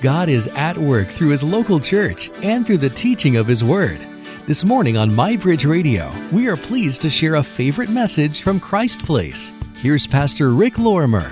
God 0.00 0.30
is 0.30 0.46
at 0.48 0.78
work 0.78 1.08
through 1.08 1.28
His 1.28 1.44
local 1.44 1.78
church 1.78 2.30
and 2.42 2.66
through 2.66 2.78
the 2.78 2.88
teaching 2.88 3.36
of 3.36 3.46
His 3.46 3.62
Word. 3.62 4.00
This 4.46 4.64
morning 4.64 4.96
on 4.96 5.10
MyBridge 5.10 5.68
Radio, 5.68 6.10
we 6.32 6.48
are 6.48 6.56
pleased 6.56 7.02
to 7.02 7.10
share 7.10 7.34
a 7.34 7.42
favorite 7.42 7.90
message 7.90 8.40
from 8.40 8.60
Christ 8.60 9.04
Place. 9.04 9.52
Here's 9.76 10.06
Pastor 10.06 10.54
Rick 10.54 10.78
Lorimer. 10.78 11.30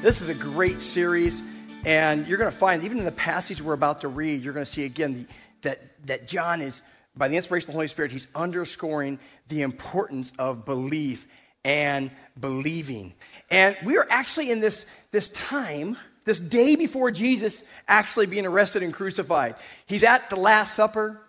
This 0.00 0.22
is 0.22 0.30
a 0.30 0.34
great 0.34 0.80
series, 0.80 1.42
and 1.84 2.26
you're 2.26 2.38
going 2.38 2.50
to 2.50 2.56
find, 2.56 2.82
even 2.84 2.96
in 2.96 3.04
the 3.04 3.12
passage 3.12 3.60
we're 3.60 3.74
about 3.74 4.00
to 4.00 4.08
read, 4.08 4.42
you're 4.42 4.54
going 4.54 4.64
to 4.64 4.70
see 4.70 4.86
again 4.86 5.28
that, 5.60 5.78
that 6.06 6.26
John 6.26 6.62
is, 6.62 6.80
by 7.18 7.28
the 7.28 7.36
inspiration 7.36 7.68
of 7.68 7.74
the 7.74 7.78
Holy 7.80 7.88
Spirit, 7.88 8.12
he's 8.12 8.28
underscoring 8.34 9.18
the 9.48 9.60
importance 9.60 10.32
of 10.38 10.64
belief 10.64 11.28
and 11.66 12.10
believing. 12.40 13.12
And 13.50 13.76
we 13.84 13.98
are 13.98 14.06
actually 14.08 14.50
in 14.50 14.60
this, 14.60 14.86
this 15.10 15.28
time, 15.28 15.98
this 16.26 16.40
day 16.40 16.76
before 16.76 17.10
Jesus 17.10 17.64
actually 17.88 18.26
being 18.26 18.44
arrested 18.44 18.82
and 18.82 18.92
crucified. 18.92 19.54
He's 19.86 20.04
at 20.04 20.28
the 20.28 20.36
Last 20.36 20.74
Supper. 20.74 21.22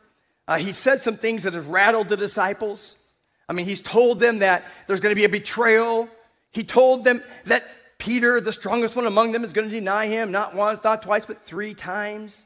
Uh, 0.48 0.58
he 0.58 0.73
said 0.73 0.99
some 0.99 1.16
things 1.16 1.44
that 1.44 1.54
have 1.54 1.70
rattled 1.70 2.09
the 2.09 2.17
disciples. 2.17 3.07
I 3.48 3.54
mean, 3.54 3.66
he's 3.66 3.81
told 3.81 4.20
them 4.20 4.40
that 4.40 4.66
there's 4.88 4.99
going 4.99 5.13
to 5.13 5.16
be 5.16 5.23
a 5.23 5.30
betrayal. 5.30 6.09
He 6.52 6.63
told 6.63 7.04
them 7.04 7.23
that 7.45 7.63
Peter, 7.99 8.41
the 8.41 8.52
strongest 8.52 8.95
one 8.95 9.05
among 9.05 9.31
them, 9.31 9.44
is 9.44 9.54
going 9.54 9.70
to 9.70 9.73
deny 9.73 10.07
him 10.07 10.31
not 10.31 10.55
once, 10.55 10.84
not 10.84 11.04
twice, 11.04 11.26
but 11.26 11.41
three 11.43 11.73
times. 11.73 12.45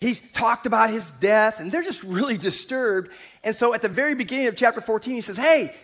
He's 0.00 0.20
talked 0.32 0.66
about 0.66 0.90
his 0.90 1.10
death, 1.10 1.60
and 1.60 1.72
they're 1.72 1.82
just 1.82 2.02
really 2.04 2.36
disturbed. 2.36 3.10
And 3.42 3.54
so 3.54 3.74
at 3.74 3.82
the 3.82 3.88
very 3.88 4.14
beginning 4.14 4.46
of 4.46 4.56
chapter 4.56 4.80
14, 4.80 5.14
he 5.14 5.20
says, 5.20 5.36
Hey, 5.36 5.74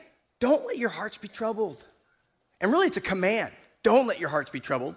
don't 0.40 0.66
let 0.66 0.78
your 0.78 0.90
hearts 0.90 1.18
be 1.18 1.28
troubled. 1.28 1.84
And 2.60 2.72
really, 2.72 2.86
it's 2.86 2.96
a 2.96 3.02
command. 3.02 3.52
Don't 3.82 4.06
let 4.06 4.18
your 4.18 4.28
hearts 4.28 4.50
be 4.50 4.60
troubled. 4.60 4.96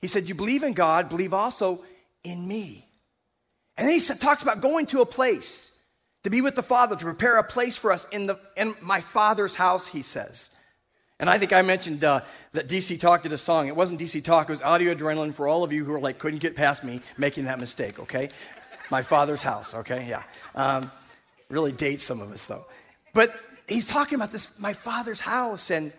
He 0.00 0.06
said, 0.06 0.28
You 0.28 0.34
believe 0.34 0.62
in 0.62 0.72
God, 0.72 1.08
believe 1.08 1.32
also 1.32 1.82
in 2.24 2.46
me. 2.46 2.86
And 3.76 3.86
then 3.86 3.98
he 3.98 4.00
talks 4.00 4.42
about 4.42 4.60
going 4.60 4.86
to 4.86 5.00
a 5.00 5.06
place 5.06 5.78
to 6.22 6.30
be 6.30 6.40
with 6.40 6.54
the 6.54 6.62
Father, 6.62 6.96
to 6.96 7.04
prepare 7.04 7.36
a 7.36 7.44
place 7.44 7.76
for 7.76 7.92
us 7.92 8.08
in, 8.08 8.26
the, 8.26 8.38
in 8.56 8.74
my 8.80 9.00
Father's 9.00 9.54
house, 9.54 9.86
he 9.86 10.02
says. 10.02 10.58
And 11.20 11.30
I 11.30 11.38
think 11.38 11.52
I 11.52 11.62
mentioned 11.62 12.04
uh, 12.04 12.22
that 12.52 12.68
DC 12.68 12.98
Talk 13.00 13.22
did 13.22 13.32
a 13.32 13.38
song. 13.38 13.68
It 13.68 13.76
wasn't 13.76 14.00
DC 14.00 14.24
Talk, 14.24 14.48
it 14.48 14.52
was 14.52 14.62
Audio 14.62 14.94
Adrenaline 14.94 15.32
for 15.32 15.46
all 15.46 15.62
of 15.62 15.72
you 15.72 15.84
who 15.84 15.92
are 15.92 16.00
like, 16.00 16.18
couldn't 16.18 16.40
get 16.40 16.56
past 16.56 16.84
me 16.84 17.00
making 17.16 17.44
that 17.44 17.58
mistake, 17.58 17.98
okay? 18.00 18.28
My 18.90 19.02
Father's 19.02 19.42
house, 19.42 19.74
okay? 19.74 20.06
Yeah. 20.08 20.22
Um, 20.54 20.90
really 21.48 21.72
dates 21.72 22.02
some 22.02 22.20
of 22.20 22.30
us, 22.32 22.46
though. 22.46 22.66
But 23.14 23.34
he's 23.68 23.86
talking 23.86 24.16
about 24.16 24.32
this, 24.32 24.58
my 24.60 24.72
father's 24.72 25.20
house, 25.20 25.70
and 25.70 25.92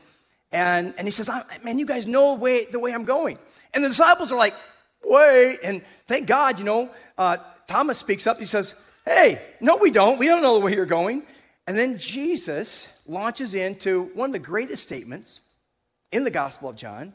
and 0.52 0.94
and 0.98 1.08
he 1.08 1.12
says, 1.12 1.30
man, 1.64 1.80
you 1.80 1.86
guys 1.86 2.08
know 2.08 2.36
way, 2.36 2.66
the 2.66 2.80
way 2.80 2.94
I'm 2.94 3.06
going. 3.06 3.38
And 3.74 3.84
the 3.84 3.90
disciples 3.90 4.32
are 4.32 4.38
like, 4.38 4.56
wait, 5.04 5.60
and 5.64 5.82
thank 6.06 6.28
God, 6.28 6.60
you 6.60 6.66
know, 6.66 6.90
uh, 7.18 7.38
Thomas 7.68 7.98
speaks 7.98 8.28
up. 8.28 8.40
He 8.40 8.46
says, 8.46 8.76
hey, 9.06 9.42
no, 9.62 9.78
we 9.78 9.92
don't. 9.92 10.20
We 10.20 10.28
don't 10.28 10.42
know 10.42 10.56
the 10.56 10.66
way 10.66 10.74
you're 10.74 10.86
going. 10.86 11.24
And 11.66 11.78
then 11.78 11.98
Jesus 11.98 13.02
launches 13.06 13.54
into 13.56 14.12
one 14.14 14.30
of 14.30 14.34
the 14.34 14.40
greatest 14.40 14.84
statements 14.84 15.42
in 16.12 16.24
the 16.24 16.32
Gospel 16.32 16.70
of 16.70 16.76
John, 16.78 17.14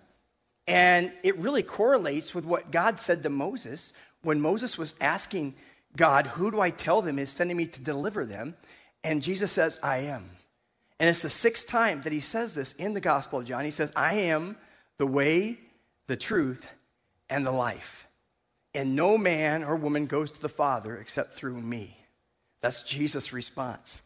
and 0.67 1.11
it 1.23 1.39
really 1.39 1.63
correlates 1.63 2.35
with 2.35 2.47
what 2.47 2.71
God 2.71 3.01
said 3.01 3.23
to 3.23 3.31
Moses 3.31 3.93
when 4.23 4.41
Moses 4.41 4.79
was 4.79 4.95
asking 5.01 5.55
God, 5.97 6.27
Who 6.29 6.51
do 6.51 6.61
I 6.61 6.71
tell 6.71 7.03
them 7.03 7.19
is 7.19 7.31
sending 7.31 7.57
me 7.57 7.67
to 7.67 7.83
deliver 7.83 8.25
them? 8.25 8.55
And 9.03 9.23
Jesus 9.23 9.51
says, 9.51 9.81
I 9.83 9.99
am. 9.99 10.25
And 11.01 11.11
it's 11.11 11.23
the 11.23 11.31
sixth 11.31 11.69
time 11.69 12.03
that 12.03 12.13
he 12.13 12.21
says 12.21 12.55
this 12.55 12.75
in 12.75 12.95
the 12.95 13.01
Gospel 13.01 13.41
of 13.41 13.45
John. 13.45 13.65
He 13.65 13.73
says, 13.73 13.93
I 13.97 14.15
am 14.15 14.57
the 14.99 15.07
way, 15.07 15.59
the 16.07 16.17
truth, 16.17 16.69
and 17.31 17.47
the 17.47 17.53
life. 17.53 18.07
And 18.75 18.97
no 18.97 19.19
man 19.19 19.65
or 19.65 19.77
woman 19.77 20.07
goes 20.07 20.33
to 20.33 20.43
the 20.43 20.49
Father 20.49 20.97
except 20.97 21.35
through 21.35 21.61
me. 21.61 21.97
That's 22.61 22.83
Jesus' 22.83 23.33
response. 23.33 24.03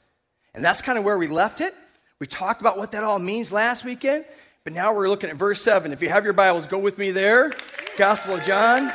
And 0.54 0.64
that's 0.64 0.82
kind 0.82 0.98
of 0.98 1.04
where 1.04 1.18
we 1.18 1.26
left 1.26 1.60
it. 1.60 1.74
We 2.18 2.26
talked 2.26 2.60
about 2.60 2.78
what 2.78 2.92
that 2.92 3.04
all 3.04 3.18
means 3.18 3.52
last 3.52 3.84
weekend, 3.84 4.24
but 4.64 4.72
now 4.72 4.94
we're 4.94 5.08
looking 5.08 5.28
at 5.28 5.36
verse 5.36 5.60
7. 5.60 5.92
If 5.92 6.02
you 6.02 6.08
have 6.08 6.24
your 6.24 6.32
Bibles, 6.32 6.66
go 6.66 6.78
with 6.78 6.98
me 6.98 7.10
there. 7.10 7.52
Gospel 7.98 8.34
of 8.34 8.42
John. 8.44 8.90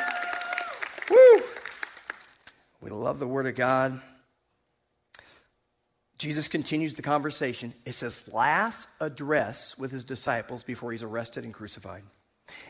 Woo! 1.09 1.43
We 2.81 2.89
love 2.89 3.19
the 3.19 3.27
Word 3.27 3.45
of 3.45 3.55
God. 3.55 4.01
Jesus 6.17 6.47
continues 6.47 6.95
the 6.95 7.01
conversation. 7.01 7.73
It's 7.85 8.01
his 8.01 8.31
last 8.31 8.87
address 8.99 9.77
with 9.77 9.91
his 9.91 10.05
disciples 10.05 10.63
before 10.63 10.91
he's 10.91 11.03
arrested 11.03 11.43
and 11.43 11.53
crucified. 11.53 12.03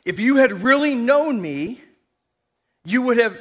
If 0.06 0.20
you 0.20 0.38
had 0.38 0.52
really 0.52 0.96
known 0.96 1.42
me, 1.42 1.80
you 2.86 3.02
would 3.04 3.18
have 3.18 3.38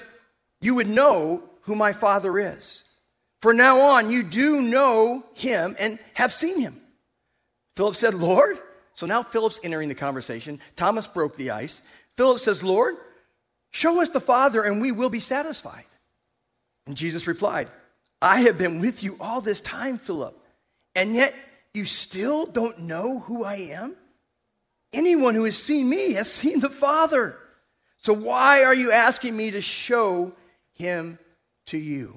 you 0.60 0.74
would 0.74 0.88
know 0.88 1.42
who 1.62 1.74
my 1.74 1.92
father 1.92 2.38
is. 2.38 2.84
For 3.40 3.54
now 3.54 3.80
on, 3.80 4.10
you 4.10 4.22
do 4.22 4.60
know 4.60 5.24
him 5.34 5.74
and 5.80 5.98
have 6.14 6.32
seen 6.32 6.60
him. 6.60 6.80
Philip 7.74 7.94
said, 7.94 8.14
Lord. 8.14 8.58
So 8.94 9.06
now 9.06 9.22
Philip's 9.22 9.60
entering 9.64 9.88
the 9.88 9.94
conversation. 9.94 10.60
Thomas 10.76 11.06
broke 11.06 11.36
the 11.36 11.52
ice. 11.52 11.82
Philip 12.18 12.38
says, 12.38 12.62
Lord, 12.62 12.96
show 13.70 14.02
us 14.02 14.10
the 14.10 14.20
Father 14.20 14.62
and 14.62 14.82
we 14.82 14.92
will 14.92 15.08
be 15.08 15.20
satisfied. 15.20 15.84
And 16.86 16.96
Jesus 16.96 17.26
replied, 17.26 17.68
I 18.20 18.42
have 18.42 18.58
been 18.58 18.80
with 18.80 19.02
you 19.02 19.16
all 19.18 19.40
this 19.40 19.62
time, 19.62 19.96
Philip, 19.96 20.38
and 20.94 21.14
yet 21.14 21.34
you 21.72 21.86
still 21.86 22.44
don't 22.44 22.80
know 22.80 23.20
who 23.20 23.44
I 23.44 23.54
am? 23.72 23.96
Anyone 24.92 25.34
who 25.34 25.44
has 25.44 25.56
seen 25.56 25.88
me 25.88 26.14
has 26.14 26.30
seen 26.32 26.60
the 26.60 26.68
Father. 26.68 27.38
So 27.98 28.12
why 28.12 28.64
are 28.64 28.74
you 28.74 28.92
asking 28.92 29.36
me 29.36 29.50
to 29.50 29.60
show 29.60 30.32
him 30.72 31.18
to 31.66 31.78
you? 31.78 32.16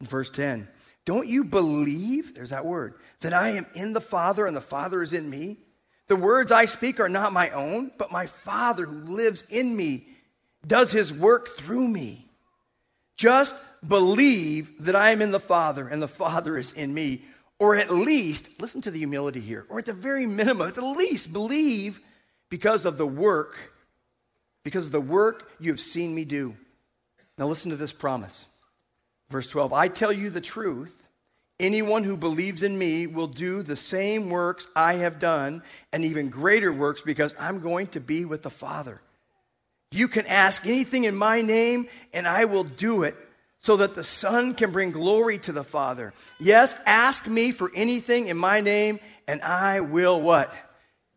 In 0.00 0.06
verse 0.06 0.30
10, 0.30 0.68
don't 1.04 1.28
you 1.28 1.44
believe, 1.44 2.34
there's 2.34 2.50
that 2.50 2.64
word, 2.64 2.94
that 3.20 3.34
I 3.34 3.50
am 3.50 3.66
in 3.74 3.92
the 3.92 4.00
Father 4.00 4.46
and 4.46 4.56
the 4.56 4.60
Father 4.60 5.02
is 5.02 5.12
in 5.12 5.28
me? 5.28 5.58
The 6.08 6.16
words 6.16 6.50
I 6.50 6.64
speak 6.64 6.98
are 6.98 7.08
not 7.08 7.32
my 7.32 7.50
own, 7.50 7.92
but 7.98 8.10
my 8.10 8.26
Father 8.26 8.86
who 8.86 9.14
lives 9.14 9.42
in 9.48 9.76
me 9.76 10.06
does 10.66 10.92
his 10.92 11.12
work 11.12 11.48
through 11.48 11.88
me. 11.88 12.26
Just 13.16 13.54
believe 13.86 14.70
that 14.80 14.96
I 14.96 15.10
am 15.10 15.20
in 15.20 15.30
the 15.30 15.38
Father 15.38 15.86
and 15.86 16.00
the 16.00 16.08
Father 16.08 16.56
is 16.56 16.72
in 16.72 16.92
me. 16.92 17.22
Or 17.60 17.76
at 17.76 17.90
least, 17.90 18.60
listen 18.60 18.80
to 18.82 18.90
the 18.90 18.98
humility 18.98 19.38
here, 19.38 19.66
or 19.68 19.78
at 19.78 19.86
the 19.86 19.92
very 19.92 20.26
minimum, 20.26 20.66
at 20.66 20.74
the 20.74 20.84
least 20.84 21.32
believe 21.32 22.00
because 22.48 22.86
of 22.86 22.96
the 22.96 23.06
work, 23.06 23.72
because 24.64 24.86
of 24.86 24.92
the 24.92 25.00
work 25.00 25.52
you 25.60 25.70
have 25.70 25.78
seen 25.78 26.14
me 26.14 26.24
do. 26.24 26.56
Now 27.36 27.46
listen 27.46 27.70
to 27.70 27.76
this 27.76 27.92
promise. 27.92 28.46
Verse 29.28 29.48
12 29.48 29.72
I 29.74 29.88
tell 29.88 30.10
you 30.10 30.30
the 30.30 30.40
truth. 30.40 31.06
Anyone 31.60 32.04
who 32.04 32.16
believes 32.16 32.62
in 32.62 32.78
me 32.78 33.06
will 33.06 33.26
do 33.26 33.62
the 33.62 33.76
same 33.76 34.30
works 34.30 34.68
I 34.74 34.94
have 34.94 35.18
done 35.18 35.62
and 35.92 36.02
even 36.02 36.30
greater 36.30 36.72
works 36.72 37.02
because 37.02 37.36
I'm 37.38 37.60
going 37.60 37.88
to 37.88 38.00
be 38.00 38.24
with 38.24 38.42
the 38.42 38.48
Father. 38.48 39.02
You 39.92 40.08
can 40.08 40.24
ask 40.24 40.64
anything 40.64 41.04
in 41.04 41.14
my 41.14 41.42
name, 41.42 41.88
and 42.14 42.26
I 42.26 42.46
will 42.46 42.64
do 42.64 43.02
it 43.02 43.14
so 43.60 43.76
that 43.76 43.94
the 43.94 44.02
Son 44.02 44.54
can 44.54 44.72
bring 44.72 44.90
glory 44.90 45.38
to 45.38 45.52
the 45.52 45.62
Father. 45.62 46.12
Yes, 46.40 46.80
ask 46.86 47.28
me 47.28 47.52
for 47.52 47.70
anything 47.74 48.26
in 48.26 48.36
my 48.36 48.60
name, 48.60 48.98
and 49.28 49.40
I 49.42 49.80
will 49.80 50.20
what? 50.20 50.52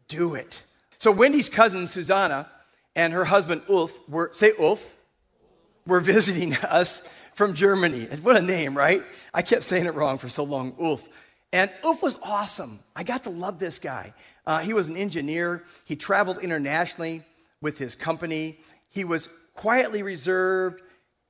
Do 0.09 0.35
it. 0.35 0.63
So 0.99 1.11
Wendy's 1.11 1.49
cousin 1.49 1.87
Susanna 1.87 2.49
and 2.95 3.13
her 3.13 3.25
husband 3.25 3.63
Ulf 3.69 4.07
were, 4.09 4.29
say 4.33 4.51
Ulf, 4.59 4.99
were 5.87 6.01
visiting 6.01 6.53
us 6.69 7.01
from 7.33 7.53
Germany. 7.53 8.07
What 8.21 8.35
a 8.35 8.41
name, 8.41 8.77
right? 8.77 9.03
I 9.33 9.41
kept 9.41 9.63
saying 9.63 9.85
it 9.85 9.95
wrong 9.95 10.17
for 10.17 10.27
so 10.27 10.43
long, 10.43 10.75
Ulf. 10.79 11.07
And 11.53 11.71
Ulf 11.83 12.03
was 12.03 12.19
awesome. 12.23 12.79
I 12.93 13.03
got 13.03 13.23
to 13.23 13.29
love 13.29 13.57
this 13.57 13.79
guy. 13.79 14.13
Uh, 14.45 14.59
he 14.59 14.73
was 14.73 14.89
an 14.89 14.97
engineer. 14.97 15.63
He 15.85 15.95
traveled 15.95 16.39
internationally 16.39 17.21
with 17.61 17.77
his 17.77 17.95
company. 17.95 18.59
He 18.89 19.05
was 19.05 19.29
quietly 19.55 20.03
reserved, 20.03 20.81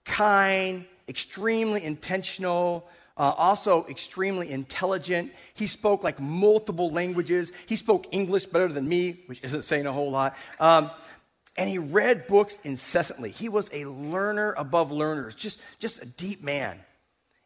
kind, 0.05 0.85
extremely 1.07 1.83
intentional, 1.83 2.87
uh, 3.17 3.33
also 3.37 3.85
extremely 3.87 4.51
intelligent. 4.51 5.31
He 5.53 5.67
spoke 5.67 6.03
like 6.03 6.19
multiple 6.19 6.89
languages. 6.89 7.51
He 7.67 7.75
spoke 7.75 8.07
English 8.11 8.47
better 8.47 8.67
than 8.67 8.87
me, 8.87 9.19
which 9.27 9.43
isn't 9.43 9.63
saying 9.63 9.85
a 9.85 9.91
whole 9.91 10.11
lot. 10.11 10.35
Um, 10.59 10.89
and 11.57 11.69
he 11.69 11.77
read 11.77 12.27
books 12.27 12.57
incessantly. 12.63 13.29
He 13.29 13.47
was 13.49 13.69
a 13.73 13.85
learner 13.85 14.53
above 14.57 14.91
learners, 14.91 15.35
just, 15.35 15.61
just 15.79 16.01
a 16.01 16.05
deep 16.05 16.43
man. 16.43 16.79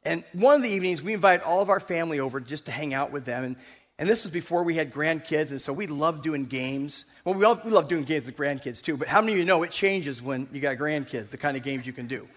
And 0.04 0.24
one 0.32 0.56
of 0.56 0.62
the 0.62 0.70
evenings, 0.70 1.02
we 1.02 1.14
invited 1.14 1.44
all 1.44 1.62
of 1.62 1.70
our 1.70 1.82
family 1.82 2.20
over 2.22 2.40
just 2.40 2.68
to 2.68 2.72
hang 2.72 2.94
out 2.94 3.12
with 3.12 3.26
them. 3.26 3.44
And 3.44 3.56
and 4.00 4.08
this 4.08 4.24
was 4.24 4.32
before 4.32 4.64
we 4.64 4.76
had 4.76 4.94
grandkids, 4.94 5.50
and 5.50 5.60
so 5.60 5.74
we 5.74 5.88
loved 5.88 6.22
doing 6.22 6.46
games. 6.46 7.16
Well, 7.26 7.34
we, 7.34 7.44
all, 7.44 7.60
we 7.66 7.72
love 7.72 7.88
doing 7.88 8.04
games 8.04 8.28
with 8.28 8.38
grandkids 8.38 8.84
too, 8.84 8.96
but 8.96 9.08
how 9.08 9.22
many 9.22 9.34
of 9.34 9.40
you 9.40 9.46
know 9.46 9.64
it 9.64 9.72
changes 9.72 10.22
when 10.22 10.48
you 10.52 10.60
got 10.60 10.78
grandkids, 10.78 11.30
the 11.30 11.38
kind 11.38 11.58
of 11.58 11.64
games 11.64 11.88
you 11.88 11.94
can 11.94 12.06
do? 12.06 12.28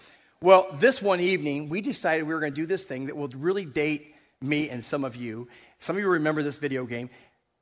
Well, 0.43 0.75
this 0.79 1.03
one 1.03 1.19
evening, 1.19 1.69
we 1.69 1.81
decided 1.81 2.23
we 2.23 2.33
were 2.33 2.39
going 2.39 2.51
to 2.51 2.61
do 2.61 2.65
this 2.65 2.83
thing 2.83 3.05
that 3.05 3.15
will 3.15 3.27
really 3.27 3.63
date 3.63 4.15
me 4.41 4.69
and 4.69 4.83
some 4.83 5.05
of 5.05 5.15
you. 5.15 5.47
Some 5.77 5.95
of 5.97 6.01
you 6.01 6.09
remember 6.09 6.41
this 6.41 6.57
video 6.57 6.83
game. 6.85 7.11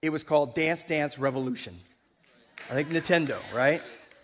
It 0.01 0.11
was 0.11 0.23
called 0.23 0.55
Dance 0.55 0.85
Dance 0.85 1.19
Revolution. 1.19 1.73
I 2.69 2.75
think 2.75 2.87
Nintendo, 2.87 3.37
right? 3.53 3.81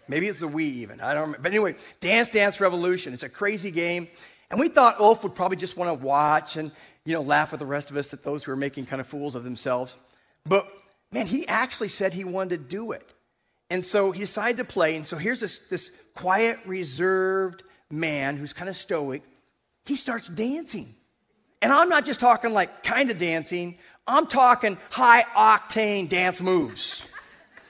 Maybe 0.08 0.30
it's 0.30 0.42
a 0.42 0.48
Wii 0.48 0.62
even. 0.62 1.02
I 1.02 1.14
don't 1.14 1.24
remember. 1.24 1.42
But 1.42 1.52
anyway, 1.52 1.76
Dance 2.00 2.30
Dance 2.30 2.62
Revolution. 2.62 3.14
It's 3.14 3.24
a 3.24 3.30
crazy 3.30 3.72
game. 3.72 4.08
And 4.50 4.58
we 4.58 4.70
thought 4.70 5.02
Ulf 5.02 5.24
would 5.24 5.36
probably 5.36 5.58
just 5.58 5.76
want 5.76 5.90
to 5.90 6.06
watch 6.06 6.56
and, 6.56 6.72
you 7.04 7.12
know, 7.12 7.24
laugh 7.24 7.52
with 7.52 7.60
the 7.60 7.66
rest 7.66 7.92
of 7.92 7.98
us 7.98 8.14
at 8.14 8.24
those 8.24 8.46
who 8.46 8.54
are 8.54 8.56
making 8.56 8.86
kind 8.86 9.02
of 9.02 9.08
fools 9.08 9.36
of 9.36 9.44
themselves. 9.44 9.98
But 10.46 10.66
man, 11.12 11.28
he 11.28 11.46
actually 11.50 11.90
said 11.90 12.14
he 12.14 12.24
wanted 12.24 12.52
to 12.52 12.58
do 12.70 12.94
it. 12.94 13.12
And 13.70 13.84
so 13.84 14.12
he 14.12 14.20
decided 14.20 14.56
to 14.58 14.64
play. 14.64 14.96
And 14.96 15.06
so 15.06 15.18
here's 15.18 15.42
this, 15.42 15.60
this 15.60 15.92
quiet, 16.14 16.60
reserved 16.66 17.64
man 17.92 18.38
who's 18.38 18.54
kind 18.54 18.70
of 18.70 18.76
stoic. 18.76 19.24
He 19.86 19.96
starts 19.96 20.28
dancing. 20.28 20.88
And 21.62 21.72
I'm 21.72 21.90
not 21.90 22.06
just 22.06 22.20
talking 22.20 22.54
like 22.54 22.84
kind 22.84 23.10
of 23.10 23.18
dancing, 23.18 23.78
I'm 24.08 24.28
talking 24.28 24.78
high 24.92 25.24
octane 25.36 26.10
dance 26.10 26.42
moves. 26.42 27.08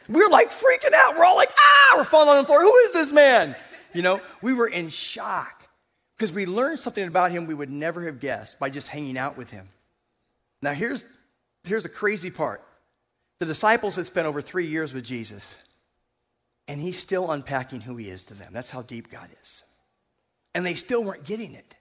We're 0.09 0.29
like 0.29 0.49
freaking 0.49 0.93
out. 0.93 1.17
We're 1.17 1.25
all 1.25 1.35
like, 1.35 1.51
ah, 1.57 1.95
we're 1.97 2.03
falling 2.03 2.29
on 2.29 2.43
the 2.43 2.47
floor. 2.47 2.61
Who 2.61 2.75
is 2.85 2.93
this 2.93 3.11
man? 3.11 3.55
You 3.93 4.01
know, 4.01 4.21
we 4.41 4.53
were 4.53 4.67
in 4.67 4.89
shock 4.89 5.67
because 6.17 6.31
we 6.31 6.45
learned 6.45 6.79
something 6.79 7.07
about 7.07 7.31
him 7.31 7.47
we 7.47 7.53
would 7.53 7.69
never 7.69 8.05
have 8.05 8.19
guessed 8.19 8.59
by 8.59 8.69
just 8.69 8.89
hanging 8.89 9.17
out 9.17 9.37
with 9.37 9.49
him. 9.49 9.65
Now, 10.61 10.73
here's, 10.73 11.05
here's 11.63 11.83
the 11.83 11.89
crazy 11.89 12.29
part 12.29 12.61
the 13.39 13.45
disciples 13.45 13.95
had 13.95 14.05
spent 14.05 14.27
over 14.27 14.41
three 14.41 14.67
years 14.67 14.93
with 14.93 15.03
Jesus, 15.03 15.63
and 16.67 16.79
he's 16.79 16.99
still 16.99 17.31
unpacking 17.31 17.81
who 17.81 17.95
he 17.97 18.09
is 18.09 18.25
to 18.25 18.33
them. 18.33 18.51
That's 18.53 18.71
how 18.71 18.81
deep 18.81 19.11
God 19.11 19.29
is. 19.41 19.63
And 20.55 20.65
they 20.65 20.73
still 20.73 21.03
weren't 21.03 21.25
getting 21.25 21.53
it. 21.53 21.75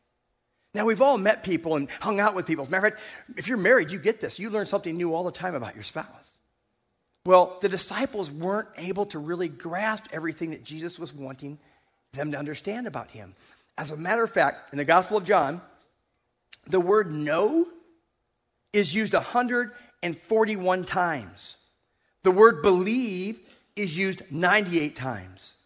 Now, 0.74 0.84
we've 0.84 1.00
all 1.00 1.16
met 1.16 1.44
people 1.44 1.76
and 1.76 1.88
hung 2.00 2.20
out 2.20 2.34
with 2.34 2.46
people. 2.46 2.62
As 2.62 2.68
a 2.68 2.70
matter 2.72 2.88
of 2.88 2.92
fact, 2.94 3.04
if 3.38 3.48
you're 3.48 3.56
married, 3.56 3.90
you 3.90 3.98
get 3.98 4.20
this. 4.20 4.38
You 4.38 4.50
learn 4.50 4.66
something 4.66 4.94
new 4.94 5.14
all 5.14 5.24
the 5.24 5.32
time 5.32 5.54
about 5.54 5.74
your 5.74 5.84
spouse. 5.84 6.38
Well, 7.24 7.58
the 7.62 7.68
disciples 7.68 8.30
weren't 8.30 8.68
able 8.76 9.06
to 9.06 9.18
really 9.18 9.48
grasp 9.48 10.06
everything 10.12 10.50
that 10.50 10.64
Jesus 10.64 10.98
was 10.98 11.14
wanting 11.14 11.58
them 12.12 12.32
to 12.32 12.38
understand 12.38 12.86
about 12.86 13.10
him. 13.10 13.34
As 13.78 13.90
a 13.90 13.96
matter 13.96 14.22
of 14.22 14.30
fact, 14.30 14.72
in 14.72 14.78
the 14.78 14.84
Gospel 14.84 15.16
of 15.16 15.24
John, 15.24 15.62
the 16.66 16.80
word 16.80 17.10
know 17.10 17.66
is 18.72 18.94
used 18.94 19.14
141 19.14 20.84
times. 20.84 21.56
The 22.24 22.30
word 22.30 22.62
believe 22.62 23.40
is 23.76 23.96
used 23.96 24.22
98 24.30 24.96
times. 24.96 25.56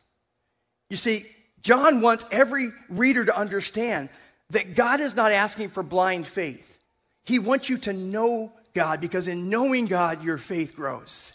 You 0.90 0.96
see, 0.96 1.24
John 1.62 2.00
wants 2.00 2.24
every 2.30 2.72
reader 2.88 3.24
to 3.24 3.36
understand 3.36 4.08
that 4.50 4.74
God 4.74 5.00
is 5.00 5.14
not 5.14 5.32
asking 5.32 5.68
for 5.68 5.82
blind 5.82 6.26
faith. 6.26 6.82
He 7.24 7.38
wants 7.38 7.68
you 7.68 7.76
to 7.78 7.92
know 7.92 8.52
God 8.74 9.00
because 9.00 9.28
in 9.28 9.50
knowing 9.50 9.86
God, 9.86 10.24
your 10.24 10.38
faith 10.38 10.74
grows. 10.74 11.34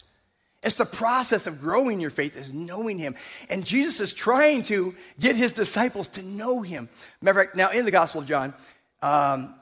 It's 0.62 0.76
the 0.76 0.86
process 0.86 1.46
of 1.46 1.60
growing 1.60 2.00
your 2.00 2.10
faith 2.10 2.38
is 2.38 2.52
knowing 2.52 2.98
Him. 2.98 3.14
And 3.50 3.66
Jesus 3.66 4.00
is 4.00 4.12
trying 4.14 4.62
to 4.64 4.94
get 5.20 5.36
His 5.36 5.52
disciples 5.52 6.08
to 6.10 6.22
know 6.22 6.62
Him. 6.62 6.88
Remember, 7.20 7.50
now 7.54 7.70
in 7.70 7.84
the 7.84 7.90
Gospel 7.90 8.22
of 8.22 8.26
John, 8.26 8.54
um, 9.02 9.54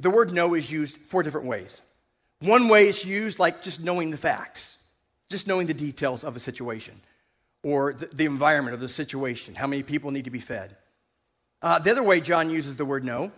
the 0.00 0.10
word 0.10 0.32
know 0.32 0.54
is 0.54 0.70
used 0.70 0.98
four 0.98 1.22
different 1.22 1.46
ways. 1.46 1.82
One 2.40 2.68
way 2.68 2.88
is 2.88 3.04
used 3.04 3.38
like 3.38 3.62
just 3.62 3.82
knowing 3.82 4.10
the 4.10 4.16
facts, 4.16 4.88
just 5.30 5.46
knowing 5.46 5.68
the 5.68 5.74
details 5.74 6.24
of 6.24 6.34
a 6.34 6.40
situation 6.40 7.00
or 7.62 7.92
the, 7.92 8.06
the 8.06 8.24
environment 8.24 8.74
or 8.74 8.78
the 8.78 8.88
situation, 8.88 9.54
how 9.54 9.66
many 9.66 9.82
people 9.82 10.10
need 10.10 10.24
to 10.24 10.30
be 10.30 10.40
fed. 10.40 10.76
Uh, 11.62 11.78
the 11.78 11.90
other 11.90 12.02
way 12.02 12.20
John 12.20 12.48
uses 12.50 12.76
the 12.76 12.84
word 12.84 13.04
know 13.04 13.32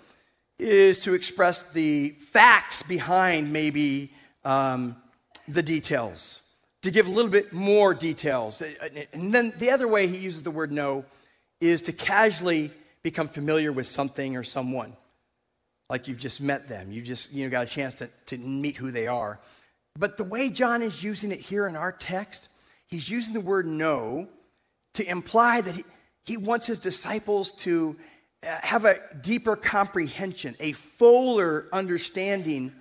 is 0.58 1.00
to 1.00 1.14
express 1.14 1.64
the 1.72 2.10
facts 2.10 2.82
behind 2.82 3.52
maybe 3.52 4.12
um, 4.44 4.96
the 5.48 5.62
details, 5.62 6.42
to 6.82 6.90
give 6.90 7.08
a 7.08 7.10
little 7.10 7.30
bit 7.30 7.52
more 7.52 7.94
details. 7.94 8.62
And 9.12 9.32
then 9.34 9.52
the 9.58 9.70
other 9.70 9.88
way 9.88 10.06
he 10.06 10.18
uses 10.18 10.42
the 10.42 10.50
word 10.50 10.70
know 10.70 11.04
is 11.60 11.82
to 11.82 11.92
casually 11.92 12.70
become 13.02 13.26
familiar 13.26 13.72
with 13.72 13.86
something 13.86 14.36
or 14.36 14.44
someone. 14.44 14.96
Like 15.90 16.06
you've 16.06 16.18
just 16.18 16.40
met 16.40 16.68
them, 16.68 16.92
you 16.92 17.02
just 17.02 17.32
you 17.32 17.44
know, 17.44 17.50
got 17.50 17.64
a 17.64 17.70
chance 17.70 17.96
to, 17.96 18.08
to 18.26 18.38
meet 18.38 18.76
who 18.76 18.90
they 18.90 19.08
are. 19.08 19.40
But 19.98 20.16
the 20.16 20.24
way 20.24 20.48
John 20.48 20.80
is 20.80 21.02
using 21.02 21.32
it 21.32 21.40
here 21.40 21.66
in 21.66 21.76
our 21.76 21.92
text, 21.92 22.48
he's 22.92 23.08
using 23.08 23.34
the 23.34 23.40
word 23.40 23.66
know 23.66 24.28
to 24.94 25.10
imply 25.10 25.60
that 25.60 25.74
he, 25.74 25.82
he 26.24 26.36
wants 26.36 26.66
his 26.66 26.78
disciples 26.78 27.52
to 27.52 27.96
uh, 28.46 28.58
have 28.62 28.84
a 28.84 28.98
deeper 29.20 29.56
comprehension, 29.56 30.54
a 30.60 30.72
fuller 30.72 31.66
understanding 31.72 32.72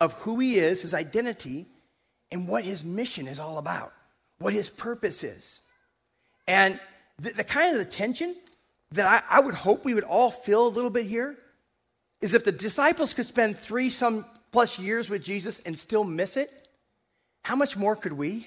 of 0.00 0.12
who 0.14 0.38
he 0.38 0.56
is, 0.56 0.82
his 0.82 0.94
identity, 0.94 1.66
and 2.30 2.46
what 2.46 2.64
his 2.64 2.84
mission 2.84 3.26
is 3.26 3.40
all 3.40 3.58
about, 3.58 3.92
what 4.38 4.52
his 4.52 4.68
purpose 4.70 5.24
is. 5.24 5.62
And 6.46 6.78
the, 7.18 7.30
the 7.30 7.44
kind 7.44 7.72
of 7.72 7.78
the 7.78 7.90
tension 7.90 8.36
that 8.92 9.06
I, 9.06 9.38
I 9.38 9.40
would 9.40 9.54
hope 9.54 9.84
we 9.84 9.94
would 9.94 10.04
all 10.04 10.30
feel 10.30 10.66
a 10.66 10.68
little 10.68 10.90
bit 10.90 11.06
here 11.06 11.36
is 12.20 12.34
if 12.34 12.44
the 12.44 12.52
disciples 12.52 13.14
could 13.14 13.26
spend 13.26 13.56
three 13.56 13.90
some 13.90 14.24
plus 14.52 14.78
years 14.78 15.08
with 15.08 15.22
Jesus 15.24 15.60
and 15.60 15.78
still 15.78 16.04
miss 16.04 16.36
it, 16.36 16.50
how 17.44 17.56
much 17.56 17.76
more 17.76 17.96
could 17.96 18.12
we? 18.12 18.46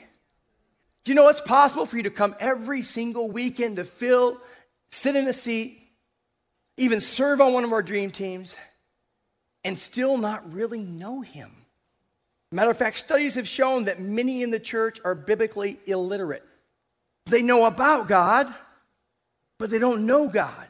Do 1.03 1.11
you 1.11 1.15
know 1.15 1.29
it's 1.29 1.41
possible 1.41 1.85
for 1.85 1.97
you 1.97 2.03
to 2.03 2.11
come 2.11 2.35
every 2.39 2.81
single 2.81 3.31
weekend 3.31 3.77
to 3.77 3.83
fill, 3.83 4.39
sit 4.89 5.15
in 5.15 5.27
a 5.27 5.33
seat, 5.33 5.79
even 6.77 7.01
serve 7.01 7.41
on 7.41 7.53
one 7.53 7.63
of 7.63 7.71
our 7.71 7.81
dream 7.81 8.11
teams, 8.11 8.55
and 9.63 9.77
still 9.77 10.17
not 10.17 10.53
really 10.53 10.81
know 10.81 11.21
Him. 11.21 11.51
Matter 12.51 12.69
of 12.69 12.77
fact, 12.77 12.97
studies 12.97 13.35
have 13.35 13.47
shown 13.47 13.85
that 13.85 13.99
many 13.99 14.43
in 14.43 14.51
the 14.51 14.59
church 14.59 14.99
are 15.05 15.15
biblically 15.15 15.79
illiterate. 15.85 16.43
They 17.25 17.41
know 17.41 17.65
about 17.65 18.07
God, 18.07 18.53
but 19.57 19.69
they 19.69 19.79
don't 19.79 20.05
know 20.05 20.27
God. 20.27 20.67